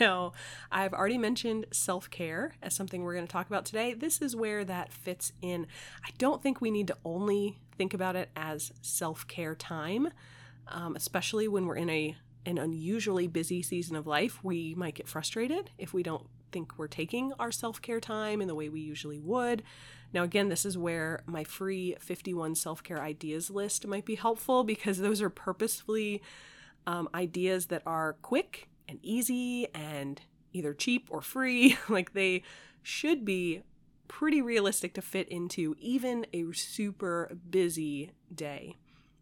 Now, 0.00 0.32
I've 0.72 0.92
already 0.92 1.16
mentioned 1.16 1.66
self 1.70 2.10
care 2.10 2.56
as 2.60 2.74
something 2.74 3.04
we're 3.04 3.14
going 3.14 3.28
to 3.28 3.32
talk 3.32 3.46
about 3.46 3.64
today. 3.64 3.94
This 3.94 4.20
is 4.20 4.34
where 4.34 4.64
that 4.64 4.92
fits 4.92 5.30
in. 5.40 5.68
I 6.04 6.10
don't 6.18 6.42
think 6.42 6.60
we 6.60 6.72
need 6.72 6.88
to 6.88 6.96
only 7.04 7.58
think 7.78 7.94
about 7.94 8.16
it 8.16 8.30
as 8.34 8.72
self 8.82 9.28
care 9.28 9.54
time, 9.54 10.08
um, 10.68 10.96
especially 10.96 11.48
when 11.48 11.66
we're 11.66 11.76
in 11.76 11.90
a 11.90 12.16
an 12.46 12.58
unusually 12.58 13.26
busy 13.26 13.60
season 13.60 13.96
of 13.96 14.06
life. 14.06 14.42
We 14.42 14.74
might 14.76 14.94
get 14.94 15.08
frustrated 15.08 15.70
if 15.78 15.92
we 15.92 16.02
don't 16.02 16.26
think 16.52 16.78
we're 16.78 16.86
taking 16.86 17.32
our 17.38 17.50
self 17.50 17.82
care 17.82 18.00
time 18.00 18.40
in 18.40 18.48
the 18.48 18.54
way 18.54 18.68
we 18.68 18.80
usually 18.80 19.18
would. 19.18 19.62
Now, 20.12 20.22
again, 20.22 20.48
this 20.48 20.64
is 20.64 20.78
where 20.78 21.22
my 21.26 21.44
free 21.44 21.96
51 22.00 22.54
self 22.54 22.82
care 22.82 23.02
ideas 23.02 23.50
list 23.50 23.86
might 23.86 24.04
be 24.04 24.14
helpful 24.14 24.64
because 24.64 24.98
those 24.98 25.20
are 25.20 25.30
purposefully 25.30 26.22
um, 26.86 27.08
ideas 27.14 27.66
that 27.66 27.82
are 27.84 28.14
quick 28.22 28.68
and 28.88 28.98
easy 29.02 29.66
and 29.74 30.22
either 30.52 30.72
cheap 30.72 31.08
or 31.10 31.20
free. 31.20 31.76
like 31.88 32.12
they 32.12 32.42
should 32.82 33.24
be 33.24 33.62
pretty 34.08 34.40
realistic 34.40 34.94
to 34.94 35.02
fit 35.02 35.28
into 35.28 35.74
even 35.80 36.24
a 36.32 36.52
super 36.52 37.36
busy 37.50 38.12
day. 38.32 38.76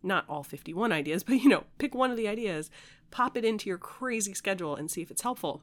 Not 0.05 0.25
all 0.29 0.43
51 0.43 0.93
ideas, 0.93 1.25
but 1.25 1.43
you 1.43 1.49
know, 1.49 1.65
pick 1.79 1.95
one 1.95 2.11
of 2.11 2.17
the 2.17 2.29
ideas, 2.29 2.71
pop 3.11 3.37
it 3.37 3.45
into 3.45 3.69
your 3.69 3.79
crazy 3.79 4.35
schedule 4.35 4.77
and 4.77 4.91
see 4.91 5.03
if 5.03 5.11
it's 5.11 5.23
helpful. 5.23 5.63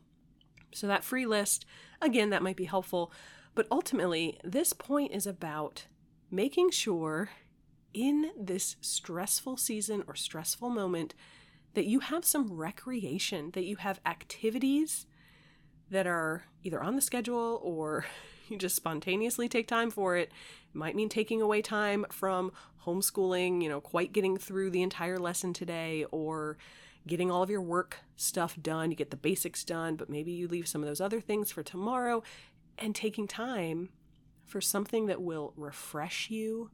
So, 0.73 0.87
that 0.87 1.03
free 1.03 1.25
list, 1.25 1.65
again, 2.01 2.29
that 2.29 2.43
might 2.43 2.55
be 2.55 2.65
helpful. 2.65 3.11
But 3.53 3.67
ultimately, 3.69 4.39
this 4.43 4.71
point 4.73 5.11
is 5.11 5.27
about 5.27 5.85
making 6.29 6.71
sure 6.71 7.29
in 7.93 8.31
this 8.39 8.77
stressful 8.79 9.57
season 9.57 10.03
or 10.07 10.15
stressful 10.15 10.69
moment 10.69 11.13
that 11.73 11.85
you 11.85 11.99
have 11.99 12.23
some 12.23 12.53
recreation, 12.53 13.51
that 13.51 13.65
you 13.65 13.75
have 13.77 13.99
activities 14.05 15.05
that 15.89 16.07
are 16.07 16.45
either 16.63 16.81
on 16.81 16.95
the 16.95 17.01
schedule 17.01 17.59
or 17.63 18.05
you 18.51 18.57
just 18.57 18.75
spontaneously 18.75 19.47
take 19.47 19.67
time 19.67 19.89
for 19.91 20.15
it. 20.15 20.31
It 20.73 20.77
might 20.77 20.95
mean 20.95 21.09
taking 21.09 21.41
away 21.41 21.61
time 21.61 22.05
from 22.09 22.51
homeschooling, 22.85 23.61
you 23.61 23.69
know, 23.69 23.81
quite 23.81 24.13
getting 24.13 24.37
through 24.37 24.71
the 24.71 24.81
entire 24.81 25.19
lesson 25.19 25.53
today 25.53 26.05
or 26.11 26.57
getting 27.07 27.31
all 27.31 27.43
of 27.43 27.49
your 27.49 27.61
work 27.61 27.99
stuff 28.15 28.57
done. 28.61 28.91
You 28.91 28.97
get 28.97 29.11
the 29.11 29.17
basics 29.17 29.63
done, 29.63 29.95
but 29.95 30.09
maybe 30.09 30.31
you 30.31 30.47
leave 30.47 30.67
some 30.67 30.81
of 30.81 30.87
those 30.87 31.01
other 31.01 31.21
things 31.21 31.51
for 31.51 31.63
tomorrow 31.63 32.23
and 32.77 32.95
taking 32.95 33.27
time 33.27 33.89
for 34.45 34.61
something 34.61 35.05
that 35.05 35.21
will 35.21 35.53
refresh 35.55 36.29
you, 36.29 36.69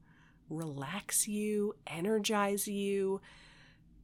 relax 0.49 1.27
you, 1.27 1.75
energize 1.85 2.67
you. 2.67 3.21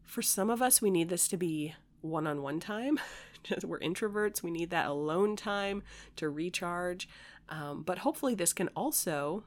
For 0.03 0.21
some 0.21 0.49
of 0.49 0.61
us, 0.61 0.81
we 0.81 0.91
need 0.91 1.09
this 1.09 1.27
to 1.29 1.37
be 1.37 1.73
one 2.01 2.27
on 2.27 2.41
one 2.41 2.59
time. 2.59 2.99
We're 3.63 3.79
introverts, 3.79 4.43
we 4.43 4.51
need 4.51 4.69
that 4.69 4.87
alone 4.87 5.35
time 5.35 5.83
to 6.17 6.29
recharge. 6.29 7.09
Um, 7.49 7.83
but 7.83 7.99
hopefully, 7.99 8.35
this 8.35 8.53
can 8.53 8.69
also 8.69 9.43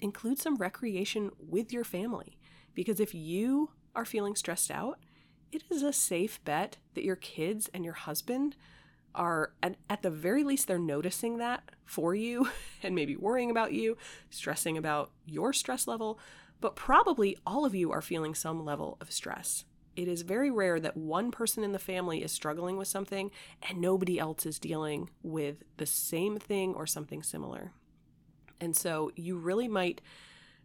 include 0.00 0.38
some 0.38 0.56
recreation 0.56 1.30
with 1.38 1.72
your 1.72 1.84
family. 1.84 2.36
Because 2.74 3.00
if 3.00 3.14
you 3.14 3.70
are 3.94 4.04
feeling 4.04 4.36
stressed 4.36 4.70
out, 4.70 4.98
it 5.52 5.62
is 5.70 5.82
a 5.82 5.92
safe 5.92 6.42
bet 6.44 6.76
that 6.94 7.04
your 7.04 7.16
kids 7.16 7.70
and 7.72 7.84
your 7.84 7.94
husband 7.94 8.56
are 9.14 9.52
at, 9.62 9.76
at 9.88 10.02
the 10.02 10.10
very 10.10 10.44
least 10.44 10.68
they're 10.68 10.78
noticing 10.78 11.38
that 11.38 11.70
for 11.86 12.14
you 12.14 12.48
and 12.82 12.94
maybe 12.94 13.16
worrying 13.16 13.50
about 13.50 13.72
you 13.72 13.96
stressing 14.28 14.76
about 14.76 15.10
your 15.24 15.52
stress 15.52 15.86
level 15.86 16.18
but 16.60 16.76
probably 16.76 17.36
all 17.46 17.64
of 17.64 17.74
you 17.74 17.90
are 17.90 18.02
feeling 18.02 18.34
some 18.34 18.64
level 18.64 18.98
of 19.00 19.10
stress 19.10 19.64
it 19.96 20.08
is 20.08 20.22
very 20.22 20.50
rare 20.50 20.78
that 20.78 20.96
one 20.96 21.30
person 21.30 21.64
in 21.64 21.72
the 21.72 21.78
family 21.78 22.22
is 22.22 22.30
struggling 22.30 22.76
with 22.76 22.88
something 22.88 23.30
and 23.68 23.80
nobody 23.80 24.18
else 24.18 24.46
is 24.46 24.58
dealing 24.58 25.10
with 25.22 25.62
the 25.78 25.86
same 25.86 26.38
thing 26.38 26.74
or 26.74 26.86
something 26.86 27.22
similar 27.22 27.72
and 28.60 28.76
so 28.76 29.10
you 29.16 29.36
really 29.36 29.68
might 29.68 30.00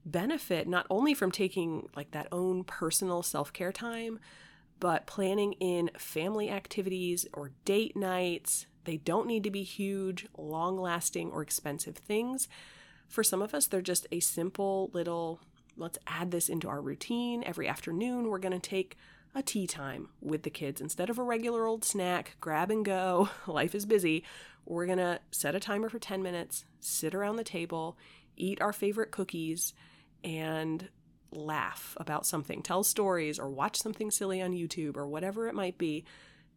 benefit 0.05 0.67
not 0.67 0.87
only 0.89 1.13
from 1.13 1.31
taking 1.31 1.87
like 1.95 2.11
that 2.11 2.27
own 2.31 2.63
personal 2.63 3.21
self-care 3.21 3.71
time 3.71 4.19
but 4.81 5.05
planning 5.05 5.53
in 5.53 5.91
family 5.95 6.49
activities 6.49 7.27
or 7.33 7.51
date 7.65 7.95
nights, 7.95 8.65
they 8.85 8.97
don't 8.97 9.27
need 9.27 9.43
to 9.43 9.51
be 9.51 9.61
huge, 9.61 10.27
long 10.35 10.77
lasting, 10.81 11.29
or 11.31 11.43
expensive 11.43 11.95
things. 11.95 12.49
For 13.07 13.23
some 13.23 13.43
of 13.43 13.53
us, 13.53 13.67
they're 13.67 13.81
just 13.81 14.07
a 14.11 14.19
simple 14.19 14.89
little 14.91 15.39
let's 15.77 15.99
add 16.07 16.31
this 16.31 16.49
into 16.49 16.67
our 16.67 16.81
routine. 16.81 17.43
Every 17.43 17.67
afternoon, 17.67 18.27
we're 18.27 18.39
going 18.39 18.59
to 18.59 18.69
take 18.69 18.97
a 19.33 19.41
tea 19.41 19.67
time 19.67 20.09
with 20.21 20.43
the 20.43 20.49
kids. 20.49 20.81
Instead 20.81 21.09
of 21.09 21.17
a 21.17 21.23
regular 21.23 21.65
old 21.65 21.85
snack, 21.85 22.35
grab 22.41 22.69
and 22.71 22.83
go, 22.83 23.29
life 23.47 23.73
is 23.73 23.85
busy, 23.85 24.23
we're 24.65 24.85
going 24.85 24.97
to 24.97 25.19
set 25.31 25.55
a 25.55 25.59
timer 25.59 25.89
for 25.89 25.99
10 25.99 26.21
minutes, 26.21 26.65
sit 26.79 27.15
around 27.15 27.37
the 27.37 27.43
table, 27.43 27.97
eat 28.35 28.61
our 28.61 28.73
favorite 28.73 29.11
cookies, 29.11 29.73
and 30.23 30.89
laugh 31.31 31.95
about 31.97 32.25
something, 32.25 32.61
tell 32.61 32.83
stories, 32.83 33.39
or 33.39 33.49
watch 33.49 33.77
something 33.77 34.11
silly 34.11 34.41
on 34.41 34.51
YouTube 34.51 34.97
or 34.97 35.07
whatever 35.07 35.47
it 35.47 35.55
might 35.55 35.77
be. 35.77 36.05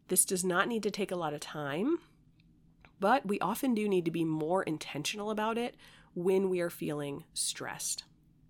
This 0.09 0.25
does 0.25 0.45
not 0.45 0.69
need 0.69 0.83
to 0.83 0.91
take 0.91 1.11
a 1.11 1.17
lot 1.17 1.33
of 1.33 1.41
time, 1.41 1.99
but 3.01 3.25
we 3.27 3.39
often 3.41 3.75
do 3.75 3.89
need 3.89 4.05
to 4.05 4.11
be 4.11 4.25
more 4.25 4.63
intentional 4.63 5.31
about 5.31 5.57
it 5.57 5.77
when 6.15 6.49
we 6.49 6.61
are 6.61 6.71
feeling 6.71 7.25
stressed. 7.33 8.05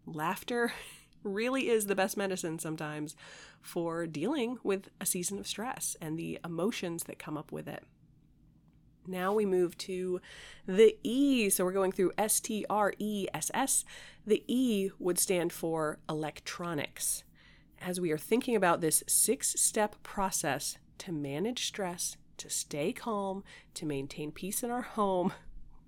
Laughter 0.07 0.73
really 1.25 1.69
is 1.69 1.87
the 1.87 1.97
best 1.97 2.17
medicine 2.17 2.59
sometimes 2.59 3.17
for 3.61 4.07
dealing 4.07 4.59
with 4.63 4.89
a 5.01 5.07
season 5.07 5.39
of 5.39 5.47
stress 5.47 5.97
and 6.01 6.19
the 6.19 6.39
emotions 6.45 7.05
that 7.05 7.19
come 7.19 7.37
up 7.37 7.51
with 7.51 7.67
it. 7.67 7.83
Now 9.07 9.33
we 9.35 9.45
move 9.45 9.77
to 9.79 10.21
the 10.67 10.97
E. 11.03 11.51
So 11.51 11.65
we're 11.65 11.73
going 11.73 11.93
through 11.93 12.13
S 12.17 12.41
T 12.41 12.65
R 12.71 12.95
E 12.99 13.27
S 13.35 13.51
S. 13.53 13.85
The 14.27 14.43
E 14.47 14.91
would 14.99 15.19
stand 15.19 15.53
for 15.53 15.99
electronics. 16.09 17.25
As 17.81 18.01
we 18.01 18.11
are 18.13 18.19
thinking 18.19 18.57
about 18.57 18.81
this 18.81 19.03
six 19.07 19.61
step 19.61 20.03
process 20.03 20.79
to 20.99 21.13
manage 21.13 21.67
stress, 21.67 22.17
to 22.39 22.49
stay 22.49 22.93
calm, 22.93 23.45
to 23.75 23.85
maintain 23.85 24.33
peace 24.33 24.63
in 24.63 24.71
our 24.71 24.83
home, 24.83 25.33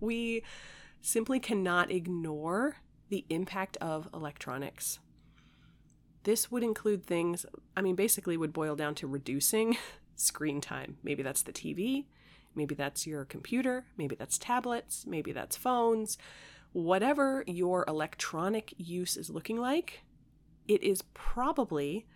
we 0.00 0.42
simply 1.00 1.40
cannot 1.40 1.90
ignore 1.90 2.76
the 3.08 3.24
impact 3.30 3.76
of 3.78 4.08
electronics. 4.12 4.98
This 6.26 6.50
would 6.50 6.62
include 6.62 7.06
things, 7.06 7.46
I 7.76 7.80
mean, 7.80 7.96
basically, 7.96 8.36
would 8.36 8.52
boil 8.52 8.76
down 8.76 8.94
to 8.96 9.06
reducing 9.06 9.76
screen 10.16 10.60
time. 10.60 10.98
Maybe 11.02 11.22
that's 11.22 11.42
the 11.42 11.52
TV, 11.52 12.04
Maybe 12.56 12.74
that's 12.74 13.06
your 13.06 13.26
computer, 13.26 13.84
maybe 13.98 14.16
that's 14.16 14.38
tablets, 14.38 15.04
maybe 15.06 15.30
that's 15.32 15.56
phones. 15.56 16.16
Whatever 16.72 17.44
your 17.46 17.84
electronic 17.86 18.72
use 18.78 19.16
is 19.16 19.30
looking 19.30 19.58
like, 19.58 20.00
it 20.66 20.82
is 20.82 21.02
probably 21.12 22.06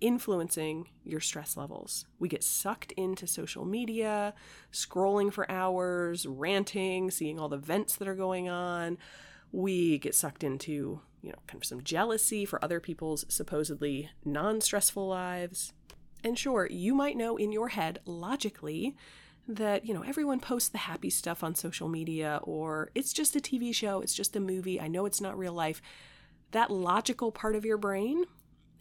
influencing 0.00 0.88
your 1.04 1.20
stress 1.20 1.56
levels. 1.56 2.06
We 2.18 2.28
get 2.28 2.42
sucked 2.42 2.92
into 2.92 3.28
social 3.28 3.64
media, 3.64 4.34
scrolling 4.72 5.32
for 5.32 5.50
hours, 5.50 6.26
ranting, 6.26 7.12
seeing 7.12 7.38
all 7.38 7.48
the 7.48 7.56
vents 7.56 7.96
that 7.96 8.08
are 8.08 8.16
going 8.16 8.48
on. 8.48 8.98
We 9.52 9.98
get 9.98 10.16
sucked 10.16 10.42
into, 10.42 11.00
you 11.24 11.30
know, 11.30 11.38
kind 11.46 11.62
of 11.62 11.66
some 11.66 11.82
jealousy 11.82 12.44
for 12.44 12.62
other 12.62 12.80
people's 12.80 13.24
supposedly 13.28 14.10
non 14.26 14.60
stressful 14.60 15.08
lives. 15.08 15.72
And 16.22 16.38
sure, 16.38 16.68
you 16.70 16.94
might 16.94 17.16
know 17.16 17.38
in 17.38 17.50
your 17.50 17.68
head 17.68 18.00
logically 18.04 18.94
that, 19.48 19.86
you 19.86 19.94
know, 19.94 20.02
everyone 20.02 20.38
posts 20.38 20.68
the 20.68 20.78
happy 20.78 21.08
stuff 21.08 21.42
on 21.42 21.54
social 21.54 21.88
media 21.88 22.40
or 22.42 22.90
it's 22.94 23.12
just 23.12 23.36
a 23.36 23.40
TV 23.40 23.74
show, 23.74 24.02
it's 24.02 24.14
just 24.14 24.36
a 24.36 24.40
movie, 24.40 24.78
I 24.78 24.88
know 24.88 25.06
it's 25.06 25.20
not 25.20 25.38
real 25.38 25.54
life. 25.54 25.80
That 26.50 26.70
logical 26.70 27.32
part 27.32 27.56
of 27.56 27.64
your 27.64 27.78
brain 27.78 28.24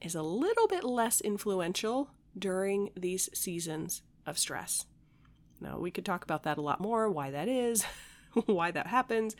is 0.01 0.13
a 0.13 0.21
little 0.21 0.67
bit 0.67 0.83
less 0.83 1.21
influential 1.21 2.09
during 2.37 2.89
these 2.95 3.29
seasons 3.33 4.01
of 4.25 4.37
stress. 4.37 4.85
Now, 5.61 5.79
we 5.79 5.91
could 5.91 6.05
talk 6.05 6.25
about 6.25 6.43
that 6.43 6.57
a 6.57 6.61
lot 6.61 6.81
more, 6.81 7.09
why 7.09 7.31
that 7.31 7.47
is, 7.47 7.85
why 8.45 8.71
that 8.71 8.87
happens. 8.87 9.35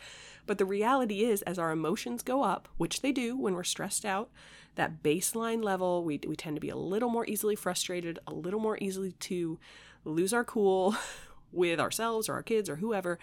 But 0.46 0.58
the 0.58 0.64
reality 0.64 1.24
is, 1.24 1.42
as 1.42 1.58
our 1.58 1.70
emotions 1.72 2.22
go 2.22 2.42
up, 2.42 2.68
which 2.76 3.02
they 3.02 3.12
do 3.12 3.36
when 3.36 3.54
we're 3.54 3.64
stressed 3.64 4.04
out, 4.04 4.30
that 4.74 5.02
baseline 5.02 5.62
level, 5.62 6.04
we, 6.04 6.20
we 6.26 6.36
tend 6.36 6.56
to 6.56 6.60
be 6.60 6.68
a 6.68 6.76
little 6.76 7.08
more 7.08 7.26
easily 7.26 7.56
frustrated, 7.56 8.18
a 8.26 8.34
little 8.34 8.60
more 8.60 8.78
easily 8.80 9.12
to 9.12 9.58
lose 10.04 10.32
our 10.32 10.44
cool 10.44 10.96
with 11.52 11.80
ourselves 11.80 12.28
or 12.28 12.34
our 12.34 12.42
kids 12.42 12.68
or 12.68 12.76
whoever. 12.76 13.18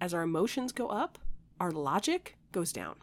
As 0.00 0.14
our 0.14 0.22
emotions 0.22 0.72
go 0.72 0.88
up, 0.88 1.18
our 1.60 1.70
logic 1.70 2.36
goes 2.52 2.72
down. 2.72 2.96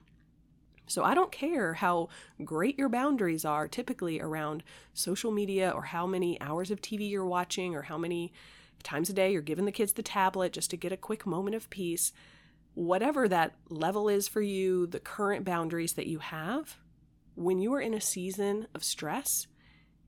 So 0.87 1.03
I 1.03 1.13
don't 1.13 1.31
care 1.31 1.75
how 1.75 2.09
great 2.43 2.77
your 2.77 2.89
boundaries 2.89 3.45
are 3.45 3.67
typically 3.67 4.19
around 4.19 4.61
social 4.93 5.31
media 5.31 5.71
or 5.73 5.83
how 5.83 6.05
many 6.05 6.39
hours 6.41 6.69
of 6.69 6.81
TV 6.81 7.09
you're 7.09 7.25
watching 7.25 7.75
or 7.75 7.83
how 7.83 7.97
many 7.97 8.33
times 8.83 9.09
a 9.09 9.13
day 9.13 9.31
you're 9.31 9.41
giving 9.41 9.65
the 9.65 9.71
kids 9.71 9.93
the 9.93 10.03
tablet 10.03 10.53
just 10.53 10.69
to 10.71 10.77
get 10.77 10.91
a 10.91 10.97
quick 10.97 11.25
moment 11.25 11.55
of 11.55 11.69
peace. 11.69 12.13
Whatever 12.73 13.27
that 13.27 13.55
level 13.69 14.07
is 14.07 14.27
for 14.27 14.41
you, 14.41 14.87
the 14.87 14.99
current 14.99 15.43
boundaries 15.43 15.93
that 15.93 16.07
you 16.07 16.19
have, 16.19 16.77
when 17.35 17.59
you 17.59 17.73
are 17.73 17.81
in 17.81 17.93
a 17.93 18.01
season 18.01 18.67
of 18.73 18.83
stress, 18.83 19.47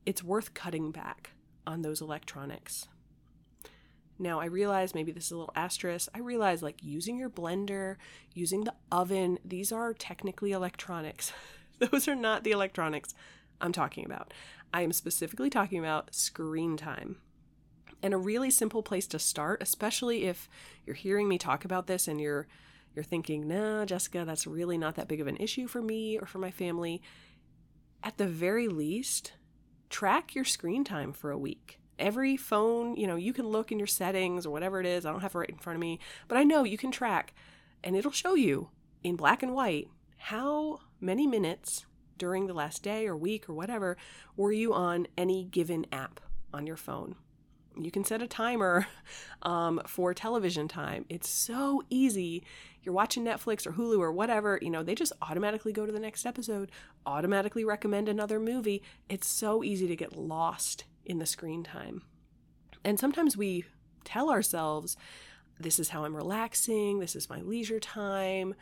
it's 0.06 0.24
worth 0.24 0.54
cutting 0.54 0.92
back 0.92 1.32
on 1.66 1.82
those 1.82 2.02
electronics. 2.02 2.88
Now, 4.20 4.40
I 4.40 4.46
realize 4.46 4.94
maybe 4.94 5.12
this 5.12 5.26
is 5.26 5.32
a 5.32 5.38
little 5.38 5.54
asterisk. 5.56 6.10
I 6.14 6.20
realize 6.20 6.62
like 6.62 6.84
using 6.84 7.18
your 7.18 7.30
blender, 7.30 7.98
using 8.34 8.64
the 8.64 8.76
oven, 8.92 9.40
these 9.44 9.72
are 9.72 9.94
technically 9.94 10.52
electronics. 10.52 11.34
Those 11.80 12.08
are 12.08 12.16
not 12.16 12.44
the 12.44 12.52
electronics 12.52 13.14
I'm 13.60 13.72
talking 13.72 14.06
about. 14.06 14.34
I 14.74 14.82
am 14.82 14.94
specifically 14.94 15.50
talking 15.50 15.80
about 15.80 16.14
screen 16.14 16.78
time. 16.78 17.18
And 18.04 18.14
a 18.14 18.18
really 18.18 18.52
simple 18.52 18.84
place 18.84 19.08
to 19.08 19.18
start, 19.18 19.64
especially 19.64 20.26
if 20.26 20.48
you're 20.86 20.96
hearing 20.96 21.28
me 21.28 21.40
talk 21.40 21.66
about 21.66 21.88
this 21.88 22.08
and 22.08 22.22
you're 22.22 22.48
you're 22.94 23.04
thinking, 23.04 23.48
"Nah, 23.48 23.86
Jessica, 23.86 24.24
that's 24.24 24.46
really 24.46 24.78
not 24.78 24.94
that 24.96 25.08
big 25.08 25.20
of 25.20 25.26
an 25.26 25.38
issue 25.38 25.66
for 25.66 25.82
me 25.82 26.20
or 26.20 26.28
for 26.28 26.38
my 26.38 26.52
family." 26.52 27.02
At 28.04 28.18
the 28.18 28.28
very 28.28 28.68
least, 28.68 29.34
track 29.90 30.36
your 30.36 30.46
screen 30.46 30.84
time 30.84 31.12
for 31.12 31.32
a 31.32 31.38
week 31.38 31.80
every 32.00 32.38
phone, 32.38 32.96
you 32.96 33.08
know, 33.08 33.16
you 33.16 33.34
can 33.34 33.48
look 33.48 33.72
in 33.72 33.80
your 33.80 33.88
settings 33.88 34.46
or 34.46 34.52
whatever 34.52 34.80
it 34.80 34.86
is. 34.86 35.06
I 35.06 35.12
don't 35.12 35.22
have 35.22 35.36
it 35.36 35.38
right 35.38 35.50
in 35.50 35.58
front 35.58 35.76
of 35.76 35.82
me, 35.82 36.00
but 36.28 36.38
I 36.38 36.44
know 36.44 36.64
you 36.64 36.78
can 36.78 36.92
track 36.92 37.34
and 37.84 37.96
it'll 37.96 38.12
show 38.12 38.36
you 38.36 38.70
in 39.04 39.16
black 39.16 39.44
and 39.44 39.54
white 39.54 39.90
how 40.18 40.80
many 41.00 41.28
minutes 41.28 41.86
during 42.18 42.48
the 42.48 42.54
last 42.54 42.84
day 42.84 43.08
or 43.08 43.16
week 43.16 43.50
or 43.50 43.54
whatever 43.54 43.98
were 44.36 44.52
you 44.52 44.74
on 44.74 45.08
any 45.18 45.44
given 45.44 45.86
app 45.92 46.20
on 46.54 46.68
your 46.68 46.78
phone. 46.78 47.16
You 47.78 47.92
can 47.92 48.04
set 48.04 48.22
a 48.22 48.28
timer 48.28 48.88
um, 49.42 49.82
for 49.88 50.14
television 50.14 50.68
time. 50.68 51.06
It's 51.10 51.30
so 51.30 51.84
easy. 51.90 52.44
You're 52.82 52.96
watching 52.96 53.24
Netflix 53.24 53.66
or 53.66 53.72
Hulu 53.72 54.00
or 54.00 54.12
whatever, 54.12 54.60
you 54.62 54.70
know, 54.70 54.84
they 54.84 54.96
just 54.96 55.14
automatically 55.22 55.72
go 55.72 55.86
to 55.86 55.92
the 55.92 56.00
next 56.00 56.26
episode, 56.26 56.72
automatically 57.06 57.64
recommend 57.64 58.10
another 58.10 58.40
movie. 58.40 58.84
It's 59.10 59.28
so 59.28 59.64
easy 59.64 59.88
to 59.88 59.96
get 59.96 60.18
lost 60.18 60.86
in 61.06 61.20
the 61.20 61.26
screen 61.26 61.64
time. 61.64 62.02
And 62.84 63.00
sometimes 63.00 63.38
we 63.38 63.66
tell 64.04 64.30
ourselves, 64.30 64.98
this 65.60 65.80
is 65.80 65.90
how 65.90 66.04
I'm 66.04 66.16
relaxing, 66.16 67.00
this 67.00 67.16
is 67.16 67.30
my 67.30 67.40
leisure 67.42 67.80
time, 67.80 68.56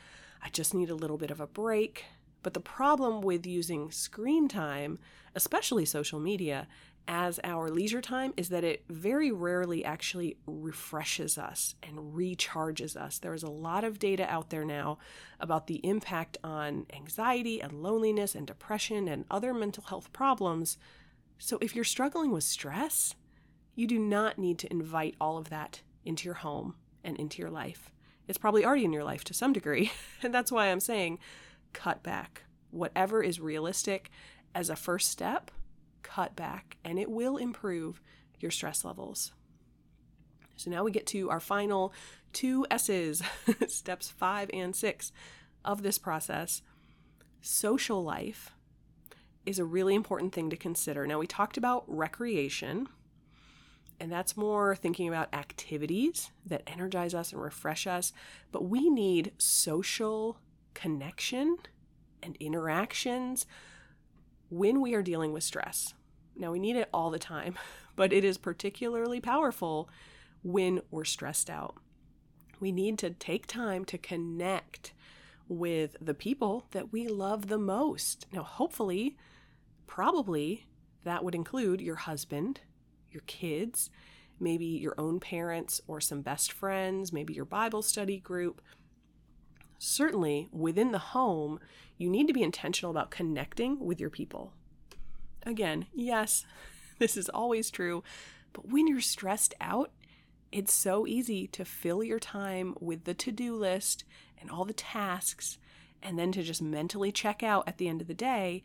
I 0.44 0.50
just 0.50 0.74
need 0.74 0.90
a 0.90 0.96
little 0.96 1.18
bit 1.18 1.32
of 1.32 1.40
a 1.40 1.48
break. 1.48 2.06
But 2.44 2.54
the 2.54 2.60
problem 2.60 3.22
with 3.22 3.46
using 3.46 3.92
screen 3.92 4.48
time, 4.48 5.00
especially 5.36 5.86
social 5.86 6.20
media, 6.20 6.68
as 7.08 7.40
our 7.44 7.70
leisure 7.70 8.02
time 8.02 8.34
is 8.38 8.50
that 8.50 8.64
it 8.64 8.84
very 8.90 9.32
rarely 9.32 9.84
actually 9.84 10.38
refreshes 10.46 11.38
us 11.38 11.76
and 11.84 12.14
recharges 12.14 12.96
us. 12.96 13.18
There 13.20 13.34
is 13.34 13.44
a 13.44 13.50
lot 13.50 13.84
of 13.84 14.00
data 14.00 14.26
out 14.30 14.50
there 14.50 14.64
now 14.64 14.98
about 15.40 15.68
the 15.68 15.86
impact 15.86 16.38
on 16.44 16.86
anxiety 16.94 17.62
and 17.62 17.84
loneliness 17.84 18.36
and 18.36 18.48
depression 18.48 19.08
and 19.08 19.26
other 19.30 19.54
mental 19.54 19.84
health 19.84 20.14
problems 20.14 20.78
so 21.44 21.58
if 21.60 21.76
you're 21.76 21.84
struggling 21.84 22.32
with 22.32 22.44
stress, 22.44 23.16
you 23.74 23.88
do 23.88 23.98
not 23.98 24.38
need 24.38 24.60
to 24.60 24.72
invite 24.72 25.16
all 25.20 25.40
of 25.40 25.50
that 25.50 25.82
into 26.06 26.26
your 26.26 26.36
home 26.36 26.76
and 27.04 27.18
into 27.18 27.42
your 27.42 27.50
life. 27.50 27.92
It's 28.28 28.38
probably 28.38 28.64
already 28.64 28.86
in 28.86 28.94
your 28.94 29.04
life 29.04 29.24
to 29.24 29.34
some 29.34 29.52
degree. 29.52 29.92
And 30.22 30.32
that's 30.32 30.52
why 30.52 30.68
I'm 30.68 30.80
saying 30.80 31.18
cut 31.74 32.04
back. 32.04 32.44
Whatever 32.70 33.24
is 33.24 33.40
realistic 33.40 34.12
as 34.54 34.70
a 34.70 34.76
first 34.76 35.10
step, 35.10 35.50
cut 36.04 36.36
back, 36.36 36.78
and 36.84 37.00
it 37.00 37.10
will 37.10 37.38
improve 37.38 38.02
your 38.40 38.52
stress 38.52 38.84
levels. 38.84 39.32
So 40.56 40.70
now 40.70 40.84
we 40.84 40.92
get 40.92 41.08
to 41.08 41.30
our 41.30 41.40
final 41.40 41.94
two 42.34 42.66
S's, 42.70 43.22
steps 43.68 44.10
five 44.10 44.50
and 44.54 44.76
six 44.76 45.12
of 45.64 45.84
this 45.84 45.98
process 45.98 46.62
social 47.42 48.04
life 48.04 48.52
is 49.46 49.60
a 49.60 49.66
really 49.66 49.96
important 49.96 50.34
thing 50.34 50.50
to 50.50 50.56
consider. 50.56 51.08
Now, 51.08 51.20
we 51.20 51.28
talked 51.28 51.58
about 51.58 51.84
recreation, 51.88 52.88
and 54.00 54.12
that's 54.12 54.38
more 54.38 54.76
thinking 54.76 55.08
about 55.08 55.34
activities 55.34 56.30
that 56.46 56.64
energize 56.68 57.16
us 57.16 57.34
and 57.34 57.42
refresh 57.42 57.88
us, 57.88 58.14
but 58.52 58.66
we 58.66 58.90
need 58.90 59.32
social 59.40 60.38
connection 60.74 61.58
and 62.22 62.36
interactions 62.40 63.48
when 64.52 64.82
we 64.82 64.94
are 64.94 65.02
dealing 65.02 65.32
with 65.32 65.44
stress. 65.44 65.96
Now, 66.36 66.52
we 66.52 66.60
need 66.60 66.76
it 66.76 66.90
all 66.94 67.10
the 67.10 67.18
time, 67.18 67.56
but 67.96 68.14
it 68.14 68.24
is 68.24 68.38
particularly 68.38 69.20
powerful 69.20 69.90
when 70.44 70.82
we're 70.92 71.06
stressed 71.06 71.50
out. 71.50 71.76
We 72.60 72.72
need 72.72 73.00
to 73.00 73.10
take 73.10 73.48
time 73.48 73.86
to 73.86 73.98
connect 73.98 74.94
with 75.48 75.96
the 76.00 76.14
people 76.14 76.66
that 76.72 76.92
we 76.92 77.08
love 77.08 77.48
the 77.48 77.58
most. 77.58 78.28
Now, 78.32 78.44
hopefully, 78.44 79.18
probably 79.88 80.68
that 81.04 81.24
would 81.24 81.36
include 81.36 81.82
your 81.82 81.96
husband, 81.96 82.62
your 83.10 83.24
kids, 83.28 83.90
maybe 84.40 84.66
your 84.66 84.96
own 84.98 85.20
parents 85.20 85.82
or 85.88 86.02
some 86.02 86.22
best 86.22 86.52
friends, 86.52 87.12
maybe 87.12 87.34
your 87.34 87.46
Bible 87.46 87.82
study 87.82 88.20
group. 88.20 88.62
Certainly, 89.84 90.48
within 90.52 90.92
the 90.92 91.00
home, 91.00 91.60
you 91.98 92.08
need 92.08 92.28
to 92.28 92.34
be 92.34 92.44
intentional 92.44 92.92
about 92.92 93.10
connecting 93.10 93.80
with 93.80 94.00
your 94.00 94.12
people. 94.12 94.54
Again, 95.42 95.88
yes, 95.92 96.46
this 97.00 97.18
is 97.18 97.30
always 97.30 97.72
true, 97.72 98.04
but 98.54 98.68
when 98.68 98.86
you're 98.86 99.02
stressed 99.02 99.56
out, 99.60 99.90
it's 100.52 100.72
so 100.72 101.08
easy 101.08 101.48
to 101.48 101.66
fill 101.66 102.04
your 102.04 102.20
time 102.20 102.76
with 102.80 103.06
the 103.06 103.16
to 103.16 103.32
do 103.32 103.56
list 103.56 104.04
and 104.40 104.52
all 104.52 104.66
the 104.66 104.74
tasks, 104.74 105.58
and 106.00 106.20
then 106.20 106.32
to 106.34 106.44
just 106.44 106.62
mentally 106.62 107.12
check 107.12 107.42
out 107.42 107.68
at 107.68 107.80
the 107.80 107.88
end 107.88 108.02
of 108.02 108.08
the 108.08 108.14
day 108.14 108.62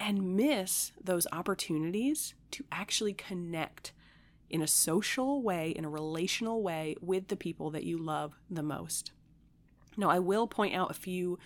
and 0.00 0.36
miss 0.36 0.90
those 1.00 1.28
opportunities 1.30 2.34
to 2.50 2.64
actually 2.72 3.12
connect 3.12 3.92
in 4.50 4.60
a 4.60 4.66
social 4.66 5.40
way, 5.40 5.70
in 5.70 5.84
a 5.84 5.88
relational 5.88 6.64
way 6.64 6.96
with 7.00 7.28
the 7.28 7.36
people 7.36 7.70
that 7.70 7.84
you 7.84 7.96
love 7.96 8.34
the 8.50 8.64
most. 8.64 9.12
Now, 9.98 10.10
I 10.10 10.18
will 10.18 10.46
point 10.46 10.74
out 10.74 10.90
a 10.90 10.94
few 10.94 11.38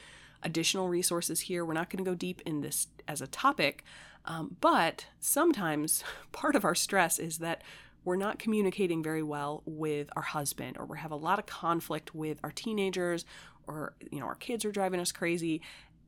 additional 0.43 0.89
resources 0.89 1.41
here. 1.41 1.65
We're 1.65 1.73
not 1.73 1.91
going 1.91 2.05
to 2.05 2.11
go 2.11 2.15
deep 2.15 2.43
in 2.47 2.61
this 2.61 2.89
as 3.09 3.21
a 3.21 3.27
topic, 3.27 3.85
um, 4.25 4.57
but 4.61 5.07
sometimes 5.19 6.05
part 6.33 6.55
of 6.55 6.65
our 6.65 6.75
stress 6.75 7.19
is 7.19 7.39
that 7.39 7.63
we're 8.05 8.17
not 8.17 8.39
communicating 8.39 9.03
very 9.03 9.23
well 9.23 9.63
with 9.65 10.09
our 10.17 10.23
husband 10.23 10.77
or 10.79 10.85
we 10.85 10.99
have 10.99 11.13
a 11.13 11.17
lot 11.17 11.39
of 11.39 11.47
conflict 11.47 12.15
with 12.15 12.39
our 12.43 12.51
teenagers 12.51 13.25
or 13.69 13.95
you 14.11 14.19
know 14.19 14.27
our 14.27 14.35
kids 14.35 14.65
are 14.65 14.73
driving 14.73 14.99
us 14.99 15.13
crazy 15.13 15.63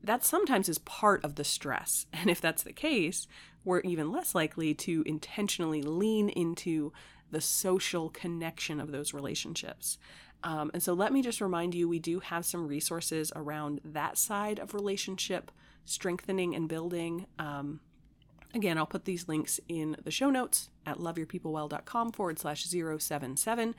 that 0.05 0.23
sometimes 0.23 0.69
is 0.69 0.77
part 0.79 1.23
of 1.23 1.35
the 1.35 1.43
stress. 1.43 2.05
And 2.13 2.29
if 2.29 2.41
that's 2.41 2.63
the 2.63 2.73
case, 2.73 3.27
we're 3.63 3.81
even 3.81 4.11
less 4.11 4.33
likely 4.33 4.73
to 4.73 5.03
intentionally 5.05 5.81
lean 5.81 6.29
into 6.29 6.93
the 7.31 7.41
social 7.41 8.09
connection 8.09 8.79
of 8.79 8.91
those 8.91 9.13
relationships. 9.13 9.97
Um, 10.45 10.69
and 10.75 10.83
so 10.83 10.93
let 10.93 11.11
me 11.11 11.23
just 11.23 11.41
remind 11.41 11.73
you 11.73 11.89
we 11.89 11.97
do 11.97 12.19
have 12.19 12.45
some 12.45 12.67
resources 12.67 13.31
around 13.35 13.81
that 13.83 14.15
side 14.15 14.59
of 14.59 14.75
relationship 14.75 15.51
strengthening 15.85 16.55
and 16.55 16.69
building. 16.69 17.25
Um, 17.39 17.79
again, 18.53 18.77
I'll 18.77 18.85
put 18.85 19.05
these 19.05 19.27
links 19.27 19.59
in 19.67 19.97
the 20.03 20.11
show 20.11 20.29
notes 20.29 20.69
at 20.85 20.99
loveyourpeoplewell.com 20.99 22.11
forward 22.11 22.37
slash 22.37 22.63
077. 22.63 23.75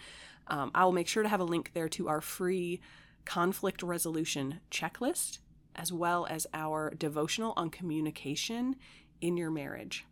Um, 0.48 0.70
I 0.74 0.84
will 0.84 0.92
make 0.92 1.06
sure 1.06 1.22
to 1.22 1.28
have 1.28 1.40
a 1.40 1.44
link 1.44 1.70
there 1.72 1.88
to 1.90 2.08
our 2.08 2.20
free 2.20 2.80
conflict 3.24 3.82
resolution 3.82 4.60
checklist 4.70 5.38
as 5.76 5.92
well 5.92 6.26
as 6.28 6.48
our 6.52 6.90
devotional 6.90 7.52
on 7.56 7.70
communication 7.70 8.74
in 9.20 9.36
your 9.36 9.50
marriage. 9.50 10.04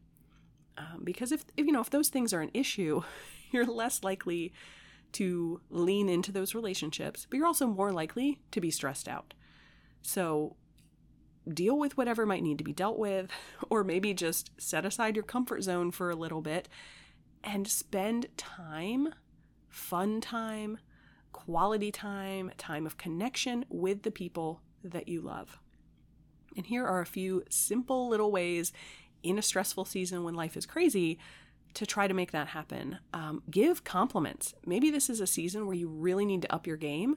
Um, 0.78 1.02
because 1.02 1.32
if, 1.32 1.44
if 1.56 1.66
you 1.66 1.72
know 1.72 1.80
if 1.80 1.90
those 1.90 2.10
things 2.10 2.32
are 2.32 2.40
an 2.40 2.50
issue, 2.54 3.02
you're 3.50 3.66
less 3.66 4.04
likely 4.04 4.52
to 5.14 5.60
lean 5.70 6.08
into 6.08 6.32
those 6.32 6.54
relationships, 6.54 7.26
but 7.28 7.36
you're 7.36 7.46
also 7.46 7.66
more 7.66 7.92
likely 7.92 8.40
to 8.50 8.60
be 8.60 8.70
stressed 8.70 9.08
out. 9.08 9.34
So 10.02 10.56
deal 11.52 11.78
with 11.78 11.96
whatever 11.96 12.26
might 12.26 12.42
need 12.42 12.58
to 12.58 12.64
be 12.64 12.72
dealt 12.72 12.98
with, 12.98 13.30
or 13.70 13.84
maybe 13.84 14.12
just 14.12 14.50
set 14.58 14.84
aside 14.84 15.16
your 15.16 15.24
comfort 15.24 15.62
zone 15.62 15.90
for 15.90 16.10
a 16.10 16.16
little 16.16 16.42
bit 16.42 16.68
and 17.42 17.68
spend 17.68 18.26
time, 18.36 19.08
fun 19.68 20.20
time, 20.20 20.78
quality 21.32 21.92
time, 21.92 22.50
time 22.56 22.86
of 22.86 22.96
connection 22.96 23.64
with 23.68 24.02
the 24.02 24.10
people 24.10 24.60
that 24.82 25.08
you 25.08 25.20
love. 25.20 25.58
And 26.56 26.66
here 26.66 26.86
are 26.86 27.00
a 27.00 27.06
few 27.06 27.42
simple 27.50 28.08
little 28.08 28.30
ways 28.32 28.72
in 29.22 29.38
a 29.38 29.42
stressful 29.42 29.84
season 29.84 30.24
when 30.24 30.34
life 30.34 30.56
is 30.56 30.66
crazy 30.66 31.18
to 31.74 31.86
try 31.86 32.06
to 32.06 32.14
make 32.14 32.32
that 32.32 32.48
happen. 32.48 32.98
Um, 33.12 33.42
give 33.50 33.84
compliments. 33.84 34.54
Maybe 34.64 34.90
this 34.90 35.10
is 35.10 35.20
a 35.20 35.26
season 35.26 35.66
where 35.66 35.76
you 35.76 35.88
really 35.88 36.24
need 36.24 36.42
to 36.42 36.52
up 36.52 36.66
your 36.66 36.76
game 36.76 37.16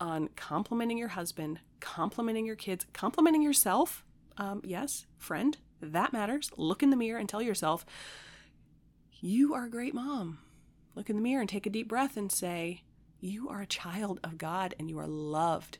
on 0.00 0.28
complimenting 0.36 0.98
your 0.98 1.08
husband, 1.08 1.60
complimenting 1.80 2.46
your 2.46 2.56
kids, 2.56 2.86
complimenting 2.92 3.42
yourself. 3.42 4.04
Um, 4.36 4.62
yes, 4.64 5.06
friend, 5.16 5.56
that 5.80 6.12
matters. 6.12 6.50
Look 6.56 6.82
in 6.82 6.90
the 6.90 6.96
mirror 6.96 7.18
and 7.18 7.28
tell 7.28 7.42
yourself, 7.42 7.84
you 9.20 9.54
are 9.54 9.64
a 9.64 9.70
great 9.70 9.94
mom. 9.94 10.38
Look 10.94 11.10
in 11.10 11.16
the 11.16 11.22
mirror 11.22 11.40
and 11.40 11.48
take 11.48 11.66
a 11.66 11.70
deep 11.70 11.88
breath 11.88 12.16
and 12.16 12.30
say, 12.30 12.82
you 13.20 13.48
are 13.48 13.60
a 13.60 13.66
child 13.66 14.20
of 14.22 14.38
God 14.38 14.74
and 14.78 14.88
you 14.88 14.98
are 14.98 15.08
loved. 15.08 15.78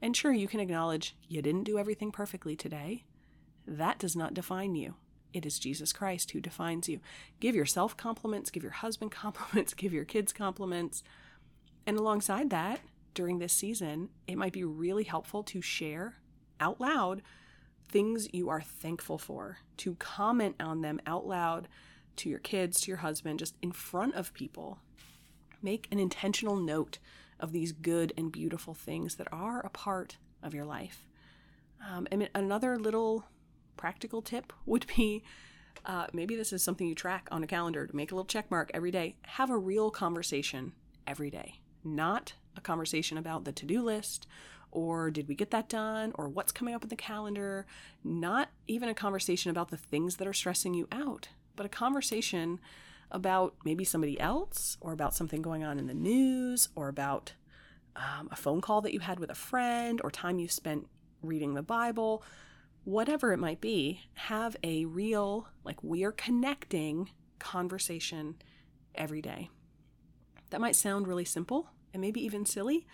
And 0.00 0.16
sure, 0.16 0.32
you 0.32 0.48
can 0.48 0.60
acknowledge 0.60 1.16
you 1.28 1.42
didn't 1.42 1.64
do 1.64 1.78
everything 1.78 2.12
perfectly 2.12 2.56
today. 2.56 3.04
That 3.66 3.98
does 3.98 4.16
not 4.16 4.32
define 4.32 4.74
you. 4.74 4.94
It 5.32 5.44
is 5.44 5.58
Jesus 5.58 5.92
Christ 5.92 6.30
who 6.30 6.40
defines 6.40 6.88
you. 6.88 7.00
Give 7.40 7.54
yourself 7.54 7.96
compliments, 7.96 8.50
give 8.50 8.62
your 8.62 8.72
husband 8.72 9.10
compliments, 9.12 9.74
give 9.74 9.92
your 9.92 10.04
kids 10.04 10.32
compliments. 10.32 11.02
And 11.86 11.98
alongside 11.98 12.50
that, 12.50 12.80
during 13.14 13.38
this 13.38 13.52
season, 13.52 14.10
it 14.26 14.36
might 14.36 14.52
be 14.52 14.64
really 14.64 15.04
helpful 15.04 15.42
to 15.44 15.60
share 15.60 16.14
out 16.60 16.80
loud 16.80 17.22
things 17.88 18.28
you 18.32 18.48
are 18.48 18.60
thankful 18.60 19.18
for, 19.18 19.58
to 19.78 19.94
comment 19.94 20.56
on 20.60 20.82
them 20.82 21.00
out 21.06 21.26
loud 21.26 21.68
to 22.16 22.28
your 22.28 22.38
kids, 22.38 22.80
to 22.80 22.90
your 22.90 22.98
husband, 22.98 23.38
just 23.38 23.56
in 23.62 23.72
front 23.72 24.14
of 24.14 24.34
people. 24.34 24.78
Make 25.62 25.88
an 25.90 25.98
intentional 25.98 26.56
note 26.56 26.98
of 27.40 27.52
these 27.52 27.72
good 27.72 28.12
and 28.16 28.30
beautiful 28.30 28.74
things 28.74 29.16
that 29.16 29.28
are 29.32 29.60
a 29.64 29.70
part 29.70 30.18
of 30.42 30.54
your 30.54 30.64
life. 30.64 31.08
Um, 31.88 32.06
and 32.10 32.28
another 32.34 32.76
little 32.76 33.24
practical 33.78 34.20
tip 34.20 34.52
would 34.66 34.86
be 34.96 35.22
uh, 35.86 36.06
maybe 36.12 36.36
this 36.36 36.52
is 36.52 36.62
something 36.62 36.86
you 36.86 36.94
track 36.94 37.28
on 37.30 37.42
a 37.42 37.46
calendar 37.46 37.86
to 37.86 37.96
make 37.96 38.12
a 38.12 38.14
little 38.14 38.26
check 38.26 38.50
mark 38.50 38.70
every 38.74 38.90
day. 38.90 39.16
Have 39.22 39.48
a 39.48 39.56
real 39.56 39.90
conversation 39.90 40.72
every 41.06 41.30
day, 41.30 41.60
not 41.82 42.34
a 42.56 42.60
conversation 42.60 43.16
about 43.16 43.44
the 43.44 43.52
to 43.52 43.64
do 43.64 43.82
list 43.82 44.26
or 44.70 45.10
did 45.10 45.28
we 45.28 45.34
get 45.34 45.50
that 45.50 45.68
done 45.68 46.12
or 46.16 46.28
what's 46.28 46.52
coming 46.52 46.74
up 46.74 46.82
in 46.82 46.88
the 46.88 46.96
calendar, 46.96 47.66
not 48.04 48.50
even 48.66 48.88
a 48.88 48.94
conversation 48.94 49.50
about 49.50 49.70
the 49.70 49.76
things 49.76 50.16
that 50.16 50.28
are 50.28 50.34
stressing 50.34 50.74
you 50.74 50.86
out, 50.92 51.28
but 51.56 51.64
a 51.64 51.70
conversation 51.70 52.60
about 53.10 53.54
maybe 53.64 53.84
somebody 53.84 54.20
else 54.20 54.76
or 54.80 54.92
about 54.92 55.14
something 55.14 55.40
going 55.40 55.64
on 55.64 55.78
in 55.78 55.86
the 55.86 55.94
news 55.94 56.68
or 56.74 56.88
about 56.88 57.32
um, 57.96 58.28
a 58.30 58.36
phone 58.36 58.60
call 58.60 58.82
that 58.82 58.92
you 58.92 59.00
had 59.00 59.18
with 59.18 59.30
a 59.30 59.34
friend 59.34 60.00
or 60.04 60.10
time 60.10 60.38
you 60.38 60.48
spent 60.48 60.86
reading 61.22 61.54
the 61.54 61.62
Bible, 61.62 62.22
whatever 62.88 63.34
it 63.34 63.38
might 63.38 63.60
be, 63.60 64.00
have 64.14 64.56
a 64.64 64.86
real, 64.86 65.46
like, 65.62 65.84
we 65.84 66.04
are 66.04 66.12
connecting 66.12 67.10
conversation 67.38 68.34
every 68.94 69.20
day. 69.20 69.50
That 70.48 70.62
might 70.62 70.74
sound 70.74 71.06
really 71.06 71.26
simple 71.26 71.68
and 71.92 72.00
maybe 72.00 72.24
even 72.24 72.46
silly, 72.46 72.86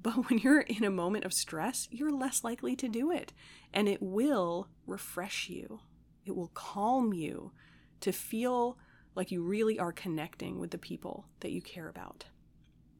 but 0.00 0.12
when 0.30 0.38
you're 0.38 0.62
in 0.62 0.82
a 0.82 0.90
moment 0.90 1.26
of 1.26 1.34
stress, 1.34 1.88
you're 1.90 2.10
less 2.10 2.42
likely 2.42 2.74
to 2.76 2.88
do 2.88 3.12
it. 3.12 3.34
And 3.74 3.86
it 3.86 4.00
will 4.00 4.68
refresh 4.86 5.50
you, 5.50 5.80
it 6.24 6.34
will 6.34 6.50
calm 6.54 7.12
you 7.12 7.52
to 8.00 8.12
feel 8.12 8.78
like 9.14 9.30
you 9.30 9.42
really 9.42 9.78
are 9.78 9.92
connecting 9.92 10.58
with 10.58 10.70
the 10.70 10.78
people 10.78 11.26
that 11.40 11.52
you 11.52 11.60
care 11.60 11.88
about. 11.88 12.24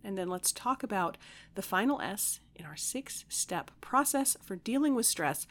And 0.04 0.18
then 0.18 0.28
let's 0.28 0.52
talk 0.52 0.82
about 0.82 1.16
the 1.54 1.62
final 1.62 2.02
S 2.02 2.40
in 2.54 2.66
our 2.66 2.76
six 2.76 3.24
step 3.30 3.70
process 3.80 4.36
for 4.42 4.56
dealing 4.56 4.94
with 4.94 5.06
stress 5.06 5.46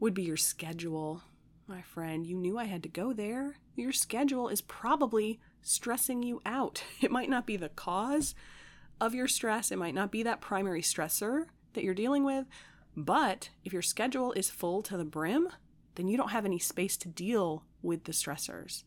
would 0.00 0.14
be 0.14 0.22
your 0.22 0.36
schedule. 0.36 1.22
My 1.66 1.82
friend, 1.82 2.26
you 2.26 2.36
knew 2.36 2.58
I 2.58 2.64
had 2.64 2.82
to 2.84 2.88
go 2.88 3.12
there. 3.12 3.56
Your 3.74 3.92
schedule 3.92 4.48
is 4.48 4.60
probably 4.60 5.40
stressing 5.62 6.22
you 6.22 6.40
out. 6.46 6.84
It 7.00 7.10
might 7.10 7.30
not 7.30 7.46
be 7.46 7.56
the 7.56 7.68
cause 7.70 8.34
of 9.00 9.14
your 9.14 9.28
stress, 9.28 9.70
it 9.70 9.78
might 9.78 9.94
not 9.94 10.10
be 10.10 10.22
that 10.22 10.40
primary 10.40 10.80
stressor 10.80 11.46
that 11.74 11.84
you're 11.84 11.92
dealing 11.92 12.24
with, 12.24 12.46
but 12.96 13.50
if 13.62 13.72
your 13.72 13.82
schedule 13.82 14.32
is 14.32 14.48
full 14.48 14.82
to 14.84 14.96
the 14.96 15.04
brim, 15.04 15.48
then 15.96 16.08
you 16.08 16.16
don't 16.16 16.30
have 16.30 16.46
any 16.46 16.58
space 16.58 16.96
to 16.96 17.08
deal 17.08 17.64
with 17.82 18.04
the 18.04 18.12
stressors 18.12 18.84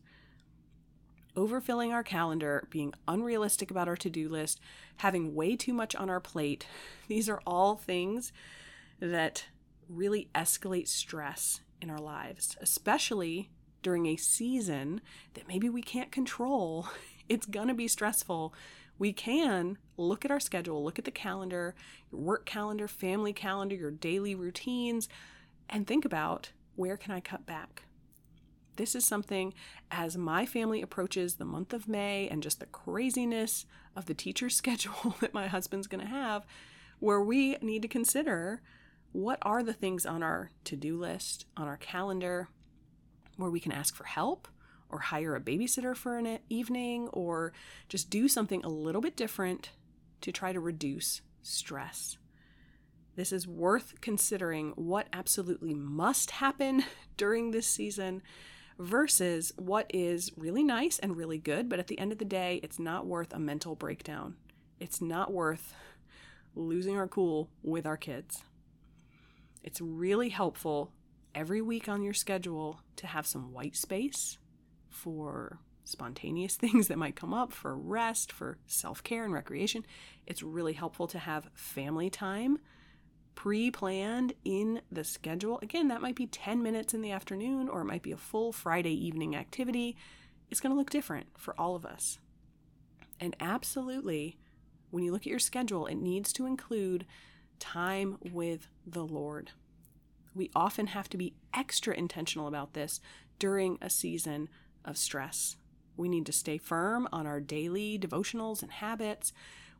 overfilling 1.36 1.92
our 1.92 2.02
calendar, 2.02 2.66
being 2.70 2.92
unrealistic 3.06 3.70
about 3.70 3.88
our 3.88 3.96
to 3.96 4.10
do 4.10 4.28
list, 4.28 4.60
having 4.98 5.34
way 5.34 5.56
too 5.56 5.72
much 5.72 5.94
on 5.94 6.10
our 6.10 6.20
plate. 6.20 6.66
These 7.08 7.28
are 7.28 7.40
all 7.46 7.76
things 7.76 8.32
that 9.00 9.46
really 9.90 10.28
escalate 10.34 10.88
stress 10.88 11.60
in 11.80 11.90
our 11.90 11.98
lives, 11.98 12.56
especially 12.60 13.50
during 13.82 14.06
a 14.06 14.16
season 14.16 15.00
that 15.34 15.48
maybe 15.48 15.68
we 15.68 15.82
can't 15.82 16.12
control. 16.12 16.88
It's 17.28 17.46
gonna 17.46 17.74
be 17.74 17.86
stressful. 17.86 18.52
We 18.98 19.12
can 19.12 19.78
look 19.96 20.24
at 20.24 20.32
our 20.32 20.40
schedule, 20.40 20.82
look 20.82 20.98
at 20.98 21.04
the 21.04 21.12
calendar, 21.12 21.76
your 22.10 22.20
work 22.20 22.44
calendar, 22.44 22.88
family 22.88 23.32
calendar, 23.32 23.76
your 23.76 23.92
daily 23.92 24.34
routines, 24.34 25.08
and 25.68 25.86
think 25.86 26.04
about 26.04 26.50
where 26.74 26.96
can 26.96 27.12
I 27.12 27.20
cut 27.20 27.46
back? 27.46 27.84
this 28.80 28.94
is 28.94 29.04
something 29.04 29.52
as 29.90 30.16
my 30.16 30.46
family 30.46 30.80
approaches 30.80 31.34
the 31.34 31.44
month 31.44 31.74
of 31.74 31.86
May 31.86 32.26
and 32.30 32.42
just 32.42 32.60
the 32.60 32.66
craziness 32.66 33.66
of 33.94 34.06
the 34.06 34.14
teacher 34.14 34.48
schedule 34.50 35.16
that 35.20 35.34
my 35.34 35.48
husband's 35.48 35.86
to 35.86 36.06
have, 36.06 36.46
where 36.98 37.20
we 37.20 37.56
need 37.60 37.82
to 37.82 37.88
consider 37.88 38.62
what 39.12 39.38
are 39.42 39.62
the 39.62 39.72
things 39.72 40.06
on 40.06 40.22
our 40.22 40.50
to 40.64 40.76
do 40.76 40.98
list, 40.98 41.46
on 41.56 41.66
our 41.66 41.76
calendar, 41.76 42.48
where 43.36 43.50
we 43.50 43.60
can 43.60 43.72
ask 43.72 43.94
for 43.94 44.04
help 44.04 44.48
or 44.88 44.98
hire 44.98 45.34
a 45.34 45.40
babysitter 45.40 45.96
for 45.96 46.18
an 46.18 46.38
evening 46.48 47.08
or 47.08 47.52
just 47.88 48.10
do 48.10 48.28
something 48.28 48.64
a 48.64 48.68
little 48.68 49.00
bit 49.00 49.16
different 49.16 49.70
to 50.20 50.32
try 50.32 50.52
to 50.52 50.60
reduce 50.60 51.22
stress. 51.42 52.18
This 53.16 53.32
is 53.32 53.46
worth 53.46 54.00
considering 54.00 54.72
what 54.76 55.08
absolutely 55.12 55.74
must 55.74 56.32
happen 56.32 56.84
during 57.16 57.50
this 57.50 57.66
season 57.66 58.22
versus 58.78 59.52
what 59.56 59.86
is 59.92 60.32
really 60.36 60.64
nice 60.64 60.98
and 60.98 61.16
really 61.16 61.38
good, 61.38 61.68
but 61.68 61.78
at 61.78 61.88
the 61.88 61.98
end 61.98 62.12
of 62.12 62.18
the 62.18 62.24
day, 62.24 62.60
it's 62.62 62.78
not 62.78 63.06
worth 63.06 63.32
a 63.32 63.38
mental 63.38 63.74
breakdown. 63.74 64.36
It's 64.78 65.02
not 65.02 65.32
worth 65.32 65.74
losing 66.54 66.96
our 66.96 67.08
cool 67.08 67.50
with 67.62 67.86
our 67.86 67.98
kids. 67.98 68.42
It's 69.62 69.80
really 69.80 70.30
helpful 70.30 70.92
every 71.34 71.60
week 71.60 71.88
on 71.88 72.02
your 72.02 72.14
schedule 72.14 72.80
to 72.96 73.06
have 73.06 73.26
some 73.26 73.52
white 73.52 73.76
space 73.76 74.38
for 74.88 75.60
spontaneous 75.84 76.56
things 76.56 76.88
that 76.88 76.98
might 76.98 77.16
come 77.16 77.34
up, 77.34 77.52
for 77.52 77.76
rest, 77.76 78.32
for 78.32 78.58
self 78.66 79.02
care 79.02 79.24
and 79.24 79.32
recreation. 79.32 79.84
It's 80.26 80.42
really 80.42 80.72
helpful 80.72 81.06
to 81.08 81.18
have 81.18 81.50
family 81.54 82.10
time 82.10 82.58
pre 83.34 83.70
planned 83.70 84.34
in 84.44 84.82
the 84.90 85.04
schedule. 85.04 85.58
Again, 85.62 85.88
that 85.88 86.02
might 86.02 86.16
be 86.16 86.26
10 86.26 86.62
minutes 86.62 86.92
in 86.92 87.00
the 87.00 87.12
afternoon 87.12 87.68
or 87.68 87.80
it 87.80 87.86
might 87.86 88.02
be 88.02 88.12
a 88.12 88.16
full 88.16 88.52
Friday 88.52 88.92
evening 88.92 89.34
activity. 89.34 89.96
It's 90.50 90.60
going 90.60 90.72
to 90.72 90.76
look 90.76 90.90
different 90.90 91.26
for 91.38 91.54
all 91.58 91.74
of 91.74 91.86
us. 91.86 92.18
And 93.18 93.36
absolutely, 93.40 94.36
when 94.90 95.04
you 95.04 95.12
look 95.12 95.22
at 95.22 95.26
your 95.26 95.38
schedule, 95.38 95.86
it 95.86 95.94
needs 95.94 96.32
to 96.34 96.46
include 96.46 97.06
time 97.60 98.16
with 98.32 98.66
the 98.84 99.04
Lord. 99.04 99.52
We 100.34 100.50
often 100.54 100.88
have 100.88 101.08
to 101.10 101.16
be 101.16 101.34
extra 101.54 101.94
intentional 101.94 102.48
about 102.48 102.72
this 102.72 103.00
during 103.38 103.78
a 103.80 103.90
season 103.90 104.48
of 104.84 104.96
stress. 104.96 105.56
We 105.96 106.08
need 106.08 106.26
to 106.26 106.32
stay 106.32 106.58
firm 106.58 107.08
on 107.12 107.26
our 107.26 107.40
daily 107.40 107.98
devotionals 107.98 108.62
and 108.62 108.70
habits. 108.70 109.32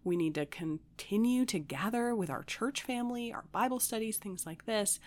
We 0.05 0.17
need 0.17 0.35
to 0.35 0.47
continue 0.47 1.45
to 1.47 1.59
gather 1.59 2.15
with 2.15 2.31
our 2.31 2.43
church 2.43 2.83
family, 2.83 3.33
our 3.33 3.45
Bible 3.53 3.81
studies, 3.81 4.17
things 4.17 4.47
like 4.47 4.67
this. 4.67 4.99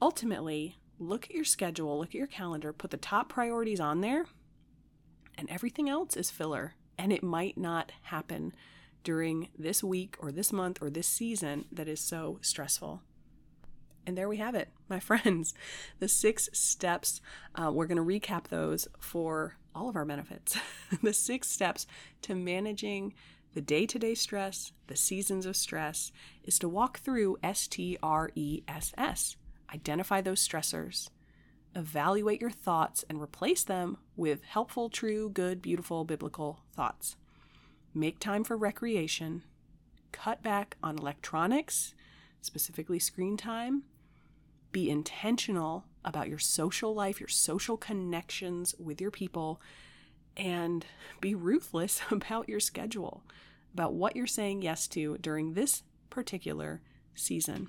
Ultimately, 0.00 0.78
look 0.98 1.24
at 1.26 1.34
your 1.34 1.44
schedule, 1.44 1.98
look 1.98 2.10
at 2.10 2.14
your 2.14 2.26
calendar, 2.26 2.72
put 2.72 2.90
the 2.90 2.96
top 2.96 3.28
priorities 3.28 3.80
on 3.80 4.00
there, 4.00 4.26
and 5.36 5.48
everything 5.50 5.88
else 5.88 6.16
is 6.16 6.30
filler. 6.30 6.74
And 6.98 7.12
it 7.12 7.22
might 7.22 7.56
not 7.56 7.92
happen 8.02 8.54
during 9.02 9.48
this 9.58 9.82
week 9.82 10.16
or 10.18 10.32
this 10.32 10.52
month 10.52 10.78
or 10.80 10.90
this 10.90 11.06
season 11.06 11.64
that 11.72 11.88
is 11.88 12.00
so 12.00 12.38
stressful. 12.40 13.02
And 14.06 14.18
there 14.18 14.28
we 14.28 14.38
have 14.38 14.54
it, 14.54 14.68
my 14.88 15.00
friends. 15.00 15.54
The 15.98 16.08
six 16.08 16.48
steps. 16.52 17.20
Uh, 17.54 17.70
we're 17.72 17.86
going 17.86 17.96
to 17.96 18.02
recap 18.02 18.48
those 18.48 18.88
for 18.98 19.56
all 19.74 19.88
of 19.88 19.96
our 19.96 20.04
benefits. 20.04 20.58
the 21.02 21.12
six 21.12 21.48
steps 21.48 21.86
to 22.22 22.34
managing 22.34 23.14
the 23.54 23.60
day 23.60 23.86
to 23.86 23.98
day 23.98 24.14
stress, 24.14 24.72
the 24.86 24.96
seasons 24.96 25.44
of 25.46 25.56
stress, 25.56 26.10
is 26.42 26.58
to 26.58 26.68
walk 26.68 27.00
through 27.00 27.36
S 27.42 27.66
T 27.66 27.98
R 28.02 28.30
E 28.34 28.62
S 28.66 28.92
S. 28.96 29.36
Identify 29.74 30.20
those 30.20 30.46
stressors, 30.46 31.08
evaluate 31.74 32.40
your 32.40 32.50
thoughts, 32.50 33.04
and 33.08 33.20
replace 33.20 33.62
them 33.64 33.98
with 34.16 34.42
helpful, 34.44 34.88
true, 34.88 35.30
good, 35.30 35.62
beautiful, 35.62 36.04
biblical 36.04 36.60
thoughts. 36.74 37.16
Make 37.94 38.18
time 38.18 38.42
for 38.42 38.56
recreation, 38.56 39.42
cut 40.12 40.42
back 40.42 40.76
on 40.82 40.98
electronics, 40.98 41.94
specifically 42.40 42.98
screen 42.98 43.36
time. 43.36 43.82
Be 44.72 44.88
intentional 44.88 45.84
about 46.04 46.28
your 46.28 46.38
social 46.38 46.94
life, 46.94 47.20
your 47.20 47.28
social 47.28 47.76
connections 47.76 48.74
with 48.78 49.00
your 49.00 49.10
people, 49.10 49.60
and 50.36 50.86
be 51.20 51.34
ruthless 51.34 52.00
about 52.10 52.48
your 52.48 52.60
schedule, 52.60 53.22
about 53.74 53.92
what 53.92 54.16
you're 54.16 54.26
saying 54.26 54.62
yes 54.62 54.88
to 54.88 55.18
during 55.18 55.52
this 55.52 55.82
particular 56.08 56.80
season. 57.14 57.68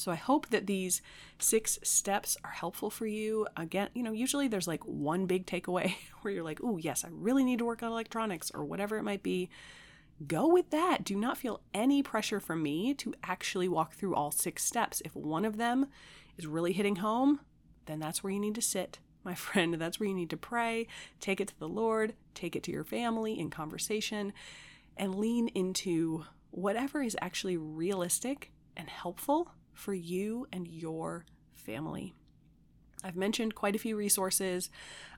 So 0.00 0.10
I 0.10 0.14
hope 0.14 0.48
that 0.48 0.66
these 0.66 1.02
six 1.38 1.78
steps 1.82 2.38
are 2.42 2.52
helpful 2.52 2.88
for 2.88 3.06
you. 3.06 3.46
Again, 3.54 3.90
you 3.92 4.02
know, 4.02 4.12
usually 4.12 4.48
there's 4.48 4.66
like 4.66 4.82
one 4.86 5.26
big 5.26 5.44
takeaway 5.44 5.94
where 6.22 6.32
you're 6.32 6.42
like, 6.42 6.60
oh, 6.64 6.78
yes, 6.78 7.04
I 7.04 7.08
really 7.12 7.44
need 7.44 7.58
to 7.58 7.66
work 7.66 7.82
on 7.82 7.92
electronics 7.92 8.50
or 8.54 8.64
whatever 8.64 8.96
it 8.96 9.02
might 9.02 9.22
be. 9.22 9.50
Go 10.26 10.48
with 10.48 10.70
that. 10.70 11.04
Do 11.04 11.14
not 11.16 11.36
feel 11.36 11.60
any 11.74 12.02
pressure 12.02 12.40
from 12.40 12.62
me 12.62 12.94
to 12.94 13.12
actually 13.24 13.68
walk 13.68 13.92
through 13.92 14.14
all 14.14 14.30
six 14.30 14.64
steps. 14.64 15.02
If 15.04 15.14
one 15.14 15.44
of 15.44 15.58
them 15.58 15.88
is 16.38 16.46
really 16.46 16.72
hitting 16.72 16.96
home, 16.96 17.40
then 17.84 18.00
that's 18.00 18.24
where 18.24 18.32
you 18.32 18.40
need 18.40 18.54
to 18.54 18.62
sit, 18.62 19.00
my 19.22 19.34
friend. 19.34 19.74
That's 19.74 20.00
where 20.00 20.08
you 20.08 20.14
need 20.14 20.30
to 20.30 20.38
pray, 20.38 20.86
take 21.20 21.42
it 21.42 21.48
to 21.48 21.58
the 21.58 21.68
Lord, 21.68 22.14
take 22.32 22.56
it 22.56 22.62
to 22.62 22.72
your 22.72 22.84
family 22.84 23.38
in 23.38 23.50
conversation, 23.50 24.32
and 24.96 25.16
lean 25.16 25.48
into 25.48 26.24
whatever 26.52 27.02
is 27.02 27.18
actually 27.20 27.58
realistic 27.58 28.50
and 28.78 28.88
helpful 28.88 29.52
for 29.80 29.94
you 29.94 30.46
and 30.52 30.68
your 30.68 31.24
family. 31.54 32.14
I've 33.02 33.16
mentioned 33.16 33.54
quite 33.54 33.74
a 33.74 33.78
few 33.78 33.96
resources, 33.96 34.70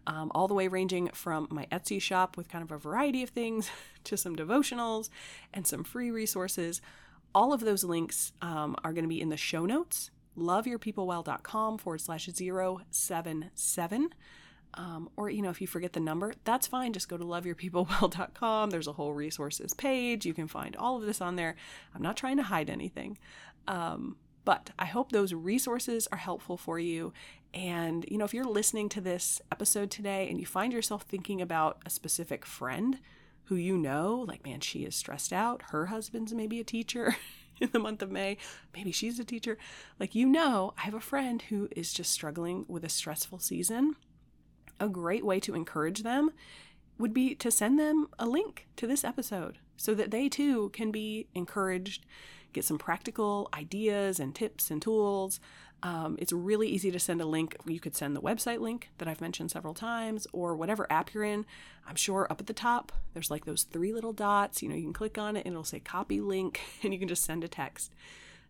um, 0.07 0.31
all 0.35 0.47
the 0.47 0.55
way 0.55 0.69
ranging 0.69 1.09
from 1.09 1.49
my 1.51 1.67
Etsy 1.73 2.01
shop 2.01 2.37
with 2.37 2.49
kind 2.49 2.63
of 2.63 2.71
a 2.71 2.79
variety 2.79 3.23
of 3.23 3.31
things 3.31 3.69
to 4.05 4.17
some 4.17 4.37
devotionals 4.37 5.11
and 5.53 5.67
some 5.67 5.85
free 5.85 6.11
resources. 6.11 6.81
All 7.35 7.53
of 7.53 7.61
those 7.61 7.83
links 7.83 8.33
um, 8.41 8.77
are 8.85 8.93
going 8.93 9.05
to 9.05 9.09
be 9.09 9.21
in 9.21 9.31
the 9.31 9.37
show 9.37 9.67
notes, 9.67 10.11
loveyourpeoplewell.com 10.39 11.79
forward 11.79 12.01
slash 12.01 12.29
077. 12.29 14.15
Um, 14.75 15.11
or, 15.17 15.29
you 15.29 15.43
know, 15.43 15.51
if 15.51 15.61
you 15.61 15.67
forget 15.67 15.93
the 15.93 16.01
number, 16.01 16.33
that's 16.45 16.67
fine. 16.67 16.93
Just 16.93 17.09
go 17.09 17.19
to 17.19 17.25
loveyourpeoplewell.com. 17.25 18.71
There's 18.71 18.87
a 18.87 18.93
whole 18.93 19.13
resources 19.13 19.75
page. 19.75 20.25
You 20.25 20.35
can 20.35 20.49
find 20.49 20.77
all 20.77 20.97
of 20.97 21.05
this 21.05 21.21
on 21.21 21.37
there. 21.37 21.57
I'm 21.95 22.03
not 22.03 22.17
trying 22.17 22.39
to 22.39 22.43
hide 22.43 22.71
anything. 22.71 23.19
Um, 23.69 24.17
but 24.45 24.71
I 24.79 24.87
hope 24.87 25.13
those 25.13 25.33
resources 25.33 26.09
are 26.11 26.19
helpful 26.19 26.57
for 26.57 26.79
you. 26.79 27.13
And, 27.55 28.05
you 28.09 28.19
know, 28.19 28.25
if 28.25 28.35
you're 28.35 28.45
listening 28.45 28.89
to 28.91 29.01
this 29.01 29.41
episode 29.51 29.91
today 29.91 30.29
and 30.29 30.41
you 30.41 30.47
find 30.47 30.73
yourself 30.73 31.03
thinking 31.03 31.41
about 31.41 31.79
a 31.85 31.91
specific 31.91 32.47
friend 32.47 32.99
who 33.45 33.57
you 33.57 33.77
know, 33.77 34.25
like, 34.27 34.45
man, 34.45 34.61
she 34.61 34.85
is 34.85 34.97
stressed 34.97 35.33
out, 35.33 35.63
her 35.71 35.87
husband's 35.87 36.33
maybe 36.33 36.61
a 36.61 36.65
teacher 36.65 37.17
in 37.61 37.69
the 37.73 37.79
month 37.79 38.03
of 38.03 38.11
May, 38.11 38.39
maybe 38.75 38.93
she's 38.93 39.19
a 39.19 39.25
teacher, 39.25 39.59
like, 40.01 40.15
you 40.15 40.27
know, 40.27 40.75
I 40.79 40.83
have 40.83 40.95
a 40.95 41.01
friend 41.01 41.43
who 41.43 41.69
is 41.77 41.93
just 41.93 42.11
struggling 42.13 42.65
with 42.69 42.85
a 42.85 42.89
stressful 42.89 43.41
season. 43.41 43.97
A 44.81 44.89
great 44.89 45.25
way 45.25 45.39
to 45.41 45.55
encourage 45.55 46.03
them 46.03 46.31
would 46.99 47.13
be 47.13 47.35
to 47.37 47.51
send 47.51 47.79
them 47.79 48.09
a 48.19 48.27
link 48.27 48.67
to 48.77 48.87
this 48.87 49.05
episode 49.05 49.59
so 49.77 49.95
that 49.95 50.11
they 50.11 50.29
too 50.29 50.71
can 50.71 50.91
be 50.91 51.29
encouraged 51.35 52.07
get 52.53 52.65
some 52.65 52.79
practical 52.79 53.49
ideas 53.55 54.21
and 54.21 54.35
tips 54.35 54.71
and 54.71 54.81
tools. 54.81 55.41
Um, 55.83 56.17
it's 56.21 56.33
really 56.33 56.69
easy 56.69 56.93
to 56.93 57.01
send 57.01 57.21
a 57.21 57.27
link. 57.27 57.57
You 57.67 57.81
could 57.81 57.97
send 57.97 58.15
the 58.15 58.21
website 58.21 58.61
link 58.61 58.91
that 58.99 59.09
I've 59.09 59.21
mentioned 59.21 59.51
several 59.51 59.75
times, 59.75 60.29
or 60.33 60.55
whatever 60.55 60.87
app 60.91 61.13
you're 61.13 61.25
in. 61.25 61.45
I'm 61.89 61.97
sure 61.97 62.29
up 62.31 62.41
at 62.41 62.47
the 62.47 62.53
top, 62.53 62.93
there's 63.15 63.31
like 63.31 63.45
those 63.45 63.65
three 63.65 63.93
little 63.93 64.13
dots. 64.13 64.63
You 64.63 64.69
know, 64.69 64.77
you 64.77 64.85
can 64.85 64.93
click 64.93 65.19
on 65.19 65.37
it 65.37 65.45
and 65.45 65.55
it'll 65.55 65.65
say 65.65 65.81
copy 65.81 66.21
link, 66.21 66.61
and 66.83 66.93
you 66.93 66.99
can 66.99 67.09
just 67.09 67.25
send 67.25 67.43
a 67.43 67.49
text. 67.49 67.93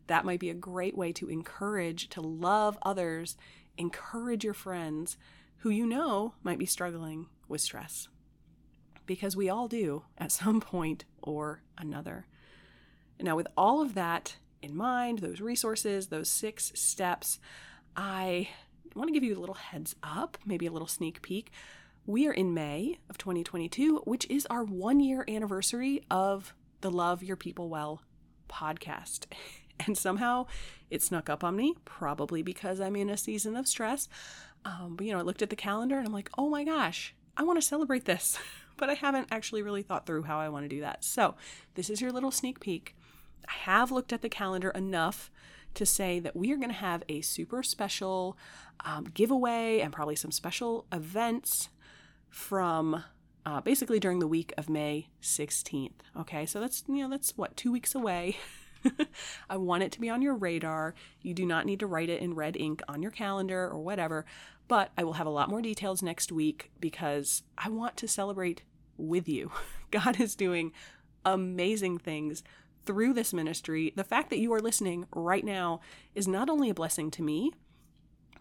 That 0.09 0.25
might 0.25 0.41
be 0.41 0.51
a 0.51 0.55
great 0.55 0.97
way 0.97 1.13
to 1.13 1.31
encourage, 1.31 2.09
to 2.11 2.21
love 2.21 2.77
others, 2.83 3.37
encourage 3.79 4.45
your 4.45 4.55
friends 4.55 5.17
who 5.59 5.71
you 5.71 5.87
know 5.87 6.35
might 6.43 6.59
be 6.59 6.67
struggling 6.67 7.29
with 7.49 7.61
stress. 7.61 8.09
Because 9.07 9.37
we 9.37 9.49
all 9.49 9.69
do 9.69 10.03
at 10.19 10.33
some 10.33 10.61
point 10.61 11.05
or 11.23 11.63
another. 11.79 12.27
Now, 13.23 13.37
with 13.37 13.47
all 13.57 13.81
of 13.81 13.95
that 13.95 14.37
in 14.61 14.77
mind, 14.77 15.21
those 15.21 15.41
resources, 15.41 16.09
those 16.09 16.29
six 16.29 16.73
steps, 16.75 17.39
I 17.97 18.49
want 18.95 19.09
to 19.09 19.15
give 19.15 19.23
you 19.23 19.37
a 19.37 19.41
little 19.41 19.55
heads 19.55 19.95
up, 20.03 20.39
maybe 20.45 20.67
a 20.67 20.73
little 20.73 20.89
sneak 20.89 21.23
peek. 21.23 21.51
We 22.05 22.27
are 22.27 22.33
in 22.33 22.53
May 22.53 22.99
of 23.09 23.17
2022, 23.19 23.99
which 24.05 24.29
is 24.29 24.47
our 24.47 24.65
one 24.65 25.01
year 25.01 25.25
anniversary 25.29 26.03
of 26.11 26.53
the 26.81 26.91
Love 26.91 27.23
Your 27.23 27.37
People 27.37 27.69
Well 27.69 28.03
podcast. 28.49 29.27
And 29.85 29.99
somehow 29.99 30.47
it 30.91 31.03
snuck 31.03 31.29
up 31.29 31.43
on 31.43 31.57
me, 31.57 31.75
probably 31.85 32.43
because 32.43 32.81
I'm 32.81 32.95
in 32.95 33.11
a 33.11 33.17
season 33.17 33.57
of 33.57 33.67
stress. 33.67 34.09
Um, 34.65 34.95
but, 34.95 35.07
you 35.07 35.13
know, 35.13 35.19
I 35.19 35.23
looked 35.23 35.43
at 35.43 35.51
the 35.51 35.57
calendar 35.57 35.99
and 35.99 36.07
I'm 36.07 36.13
like, 36.13 36.31
oh 36.39 36.49
my 36.49 36.63
gosh, 36.63 37.17
I 37.37 37.43
want 37.43 37.61
to 37.61 37.67
celebrate 37.67 38.05
this. 38.05 38.39
But 38.79 38.89
I 38.91 38.95
haven't 38.95 39.29
actually 39.31 39.63
really 39.63 39.83
thought 39.83 40.07
through 40.07 40.23
how 40.23 40.41
I 40.41 40.49
want 40.49 40.65
to 40.65 40.69
do 40.69 40.81
that. 40.81 41.05
So, 41.05 41.35
this 41.75 41.91
is 41.91 42.01
your 42.01 42.11
little 42.11 42.31
sneak 42.31 42.59
peek. 42.59 42.97
I 43.49 43.53
have 43.53 43.91
looked 43.91 44.13
at 44.13 44.23
the 44.23 44.29
calendar 44.29 44.71
enough 44.71 45.31
to 45.75 45.87
say 45.87 46.21
that 46.21 46.37
we 46.37 46.53
are 46.53 46.57
going 46.57 46.69
to 46.69 46.75
have 46.75 47.03
a 47.09 47.21
super 47.23 47.63
special 47.63 48.37
um, 48.85 49.05
giveaway 49.15 49.81
and 49.81 49.93
probably 49.93 50.17
some 50.17 50.31
special 50.31 50.87
events 50.93 51.69
from 52.29 53.05
uh, 53.45 53.61
basically 53.61 53.99
during 53.99 54.19
the 54.19 54.27
week 54.27 54.53
of 54.57 54.69
May 54.69 55.09
16th. 55.23 55.93
Okay, 56.19 56.47
so 56.47 56.61
that's 56.61 56.85
you 56.89 57.03
know 57.03 57.09
that's 57.09 57.37
what 57.37 57.57
two 57.57 57.73
weeks 57.73 57.95
away. 57.95 58.37
I 59.51 59.57
want 59.57 59.83
it 59.83 59.93
to 59.93 60.01
be 60.01 60.11
on 60.11 60.23
your 60.23 60.35
radar. 60.35 60.95
You 61.21 61.35
do 61.35 61.47
not 61.47 61.67
need 61.67 61.81
to 61.81 61.87
write 61.87 62.09
it 62.09 62.21
in 62.21 62.35
red 62.35 62.57
ink 62.57 62.83
on 62.89 63.03
your 63.03 63.11
calendar 63.11 63.69
or 63.69 63.79
whatever, 63.79 64.25
but 64.69 64.91
I 64.97 65.05
will 65.05 65.15
have 65.15 65.27
a 65.27 65.31
lot 65.31 65.49
more 65.49 65.63
details 65.63 66.03
next 66.03 66.33
week 66.33 66.71
because 66.81 67.43
I 67.57 67.69
want 67.69 67.97
to 67.99 68.09
celebrate 68.09 68.63
with 68.97 69.29
you. 69.29 69.53
God 69.91 70.21
is 70.21 70.35
doing 70.35 70.73
amazing 71.25 71.99
things 71.99 72.43
through 72.85 73.13
this 73.15 73.33
ministry, 73.33 73.93
the 73.97 74.05
fact 74.05 74.31
that 74.31 74.39
you 74.39 74.53
are 74.53 74.61
listening 74.61 75.07
right 75.15 75.45
now 75.45 75.81
is 76.15 76.27
not 76.27 76.51
only 76.51 76.71
a 76.71 76.75
blessing 76.75 77.11
to 77.13 77.23
me, 77.23 77.53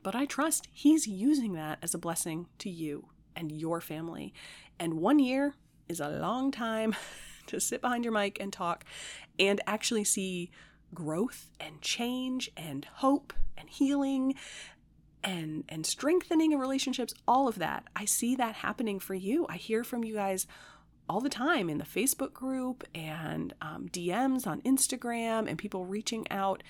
but 0.03 0.15
I 0.15 0.25
trust 0.25 0.67
He's 0.71 1.07
using 1.07 1.53
that 1.53 1.79
as 1.81 1.93
a 1.93 1.99
blessing 1.99 2.47
to 2.59 2.69
you 2.69 3.07
and 3.35 3.51
your 3.51 3.81
family. 3.81 4.33
And 4.79 4.95
one 4.95 5.19
year 5.19 5.53
is 5.87 5.99
a 5.99 6.09
long 6.09 6.51
time 6.51 6.95
to 7.47 7.59
sit 7.59 7.81
behind 7.81 8.03
your 8.03 8.13
mic 8.13 8.39
and 8.39 8.51
talk 8.51 8.85
and 9.37 9.61
actually 9.67 10.03
see 10.03 10.51
growth 10.93 11.49
and 11.59 11.81
change 11.81 12.49
and 12.57 12.85
hope 12.95 13.33
and 13.57 13.69
healing 13.69 14.35
and 15.23 15.63
and 15.69 15.85
strengthening 15.85 16.53
of 16.53 16.59
relationships 16.59 17.13
all 17.27 17.47
of 17.47 17.59
that 17.59 17.83
i 17.95 18.05
see 18.05 18.35
that 18.35 18.55
happening 18.55 18.99
for 18.99 19.13
you 19.13 19.45
i 19.49 19.55
hear 19.55 19.83
from 19.83 20.03
you 20.03 20.15
guys 20.15 20.47
all 21.11 21.19
the 21.19 21.29
time 21.29 21.69
in 21.69 21.77
the 21.77 21.83
Facebook 21.83 22.31
group 22.31 22.85
and 22.95 23.53
um, 23.61 23.89
DMs 23.91 24.47
on 24.47 24.61
Instagram 24.61 25.45
and 25.45 25.57
people 25.57 25.83
reaching 25.85 26.25
out. 26.31 26.63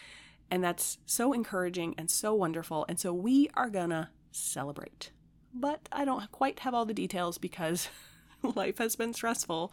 And 0.49 0.63
that's 0.63 0.97
so 1.05 1.31
encouraging 1.31 1.93
and 1.95 2.09
so 2.09 2.33
wonderful. 2.33 2.83
And 2.89 2.99
so 2.99 3.13
we 3.13 3.49
are 3.53 3.69
gonna 3.69 4.09
celebrate. 4.31 5.11
But 5.53 5.87
I 5.91 6.05
don't 6.05 6.31
quite 6.31 6.61
have 6.61 6.73
all 6.73 6.85
the 6.85 6.93
details 6.93 7.37
because 7.37 7.87
life 8.55 8.79
has 8.79 8.95
been 8.95 9.13
stressful 9.13 9.71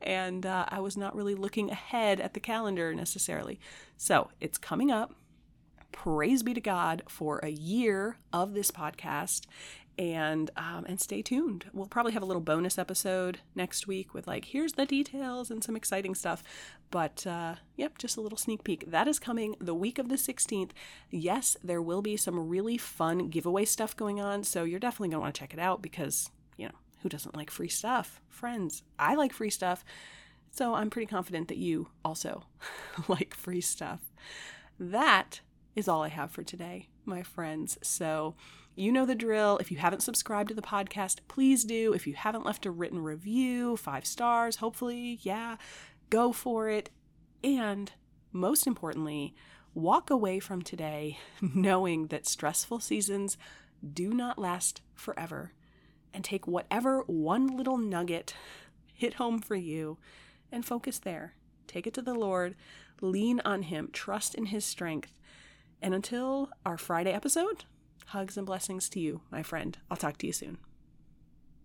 and 0.00 0.46
uh, 0.46 0.64
I 0.70 0.80
was 0.80 0.96
not 0.96 1.14
really 1.14 1.34
looking 1.34 1.70
ahead 1.70 2.18
at 2.18 2.32
the 2.32 2.40
calendar 2.40 2.94
necessarily. 2.94 3.60
So 3.98 4.30
it's 4.40 4.56
coming 4.56 4.90
up. 4.90 5.14
Praise 5.92 6.42
be 6.42 6.54
to 6.54 6.60
God 6.62 7.02
for 7.06 7.38
a 7.42 7.50
year 7.50 8.16
of 8.32 8.54
this 8.54 8.70
podcast 8.70 9.42
and 9.98 10.50
um, 10.56 10.84
and 10.86 11.00
stay 11.00 11.22
tuned. 11.22 11.66
We'll 11.72 11.86
probably 11.86 12.12
have 12.12 12.22
a 12.22 12.26
little 12.26 12.42
bonus 12.42 12.78
episode 12.78 13.40
next 13.54 13.86
week 13.86 14.12
with 14.12 14.26
like 14.26 14.46
here's 14.46 14.74
the 14.74 14.86
details 14.86 15.50
and 15.50 15.62
some 15.64 15.76
exciting 15.76 16.14
stuff. 16.14 16.42
But 16.90 17.26
uh, 17.26 17.56
yep, 17.76 17.98
just 17.98 18.16
a 18.16 18.20
little 18.20 18.38
sneak 18.38 18.64
peek. 18.64 18.90
That 18.90 19.08
is 19.08 19.18
coming 19.18 19.56
the 19.60 19.74
week 19.74 19.98
of 19.98 20.08
the 20.08 20.16
16th. 20.16 20.70
Yes, 21.10 21.56
there 21.64 21.82
will 21.82 22.02
be 22.02 22.16
some 22.16 22.48
really 22.48 22.78
fun 22.78 23.28
giveaway 23.28 23.64
stuff 23.64 23.96
going 23.96 24.20
on, 24.20 24.44
so 24.44 24.64
you're 24.64 24.80
definitely 24.80 25.08
gonna 25.08 25.20
want 25.20 25.34
to 25.34 25.38
check 25.38 25.54
it 25.54 25.60
out 25.60 25.82
because 25.82 26.30
you 26.56 26.66
know 26.66 26.74
who 27.02 27.08
doesn't 27.08 27.36
like 27.36 27.50
free 27.50 27.68
stuff? 27.68 28.20
Friends, 28.28 28.82
I 28.98 29.14
like 29.14 29.32
free 29.32 29.50
stuff. 29.50 29.84
So 30.50 30.74
I'm 30.74 30.90
pretty 30.90 31.06
confident 31.06 31.48
that 31.48 31.58
you 31.58 31.88
also 32.04 32.44
like 33.08 33.34
free 33.34 33.60
stuff. 33.60 34.00
That 34.78 35.40
is 35.74 35.88
all 35.88 36.02
I 36.02 36.08
have 36.08 36.30
for 36.30 36.42
today, 36.42 36.88
my 37.04 37.22
friends. 37.22 37.78
So 37.82 38.34
you 38.76 38.92
know 38.92 39.06
the 39.06 39.14
drill. 39.14 39.58
If 39.58 39.70
you 39.70 39.78
haven't 39.78 40.02
subscribed 40.02 40.50
to 40.50 40.54
the 40.54 40.62
podcast, 40.62 41.20
please 41.28 41.64
do. 41.64 41.92
If 41.92 42.06
you 42.06 42.14
haven't 42.14 42.44
left 42.44 42.66
a 42.66 42.70
written 42.70 43.02
review, 43.02 43.76
five 43.76 44.06
stars, 44.06 44.56
hopefully, 44.56 45.18
yeah, 45.22 45.56
go 46.10 46.30
for 46.30 46.68
it. 46.68 46.90
And 47.42 47.90
most 48.32 48.66
importantly, 48.66 49.34
walk 49.74 50.10
away 50.10 50.38
from 50.38 50.62
today 50.62 51.18
knowing 51.40 52.08
that 52.08 52.26
stressful 52.26 52.80
seasons 52.80 53.36
do 53.92 54.12
not 54.12 54.38
last 54.38 54.82
forever. 54.94 55.52
And 56.12 56.22
take 56.22 56.46
whatever 56.46 57.00
one 57.06 57.56
little 57.56 57.78
nugget 57.78 58.34
hit 58.94 59.14
home 59.14 59.40
for 59.40 59.56
you 59.56 59.98
and 60.52 60.64
focus 60.64 60.98
there 60.98 61.34
take 61.66 61.86
it 61.86 61.94
to 61.94 62.02
the 62.02 62.14
Lord, 62.14 62.54
lean 63.00 63.40
on 63.44 63.62
Him, 63.62 63.90
trust 63.92 64.34
in 64.34 64.46
His 64.46 64.64
strength. 64.64 65.12
And 65.82 65.94
until 65.94 66.50
our 66.64 66.78
Friday 66.78 67.12
episode, 67.12 67.64
hugs 68.06 68.36
and 68.36 68.46
blessings 68.46 68.88
to 68.90 69.00
you, 69.00 69.20
my 69.30 69.42
friend. 69.42 69.76
I'll 69.90 69.96
talk 69.96 70.18
to 70.18 70.26
you 70.26 70.32
soon. 70.32 70.58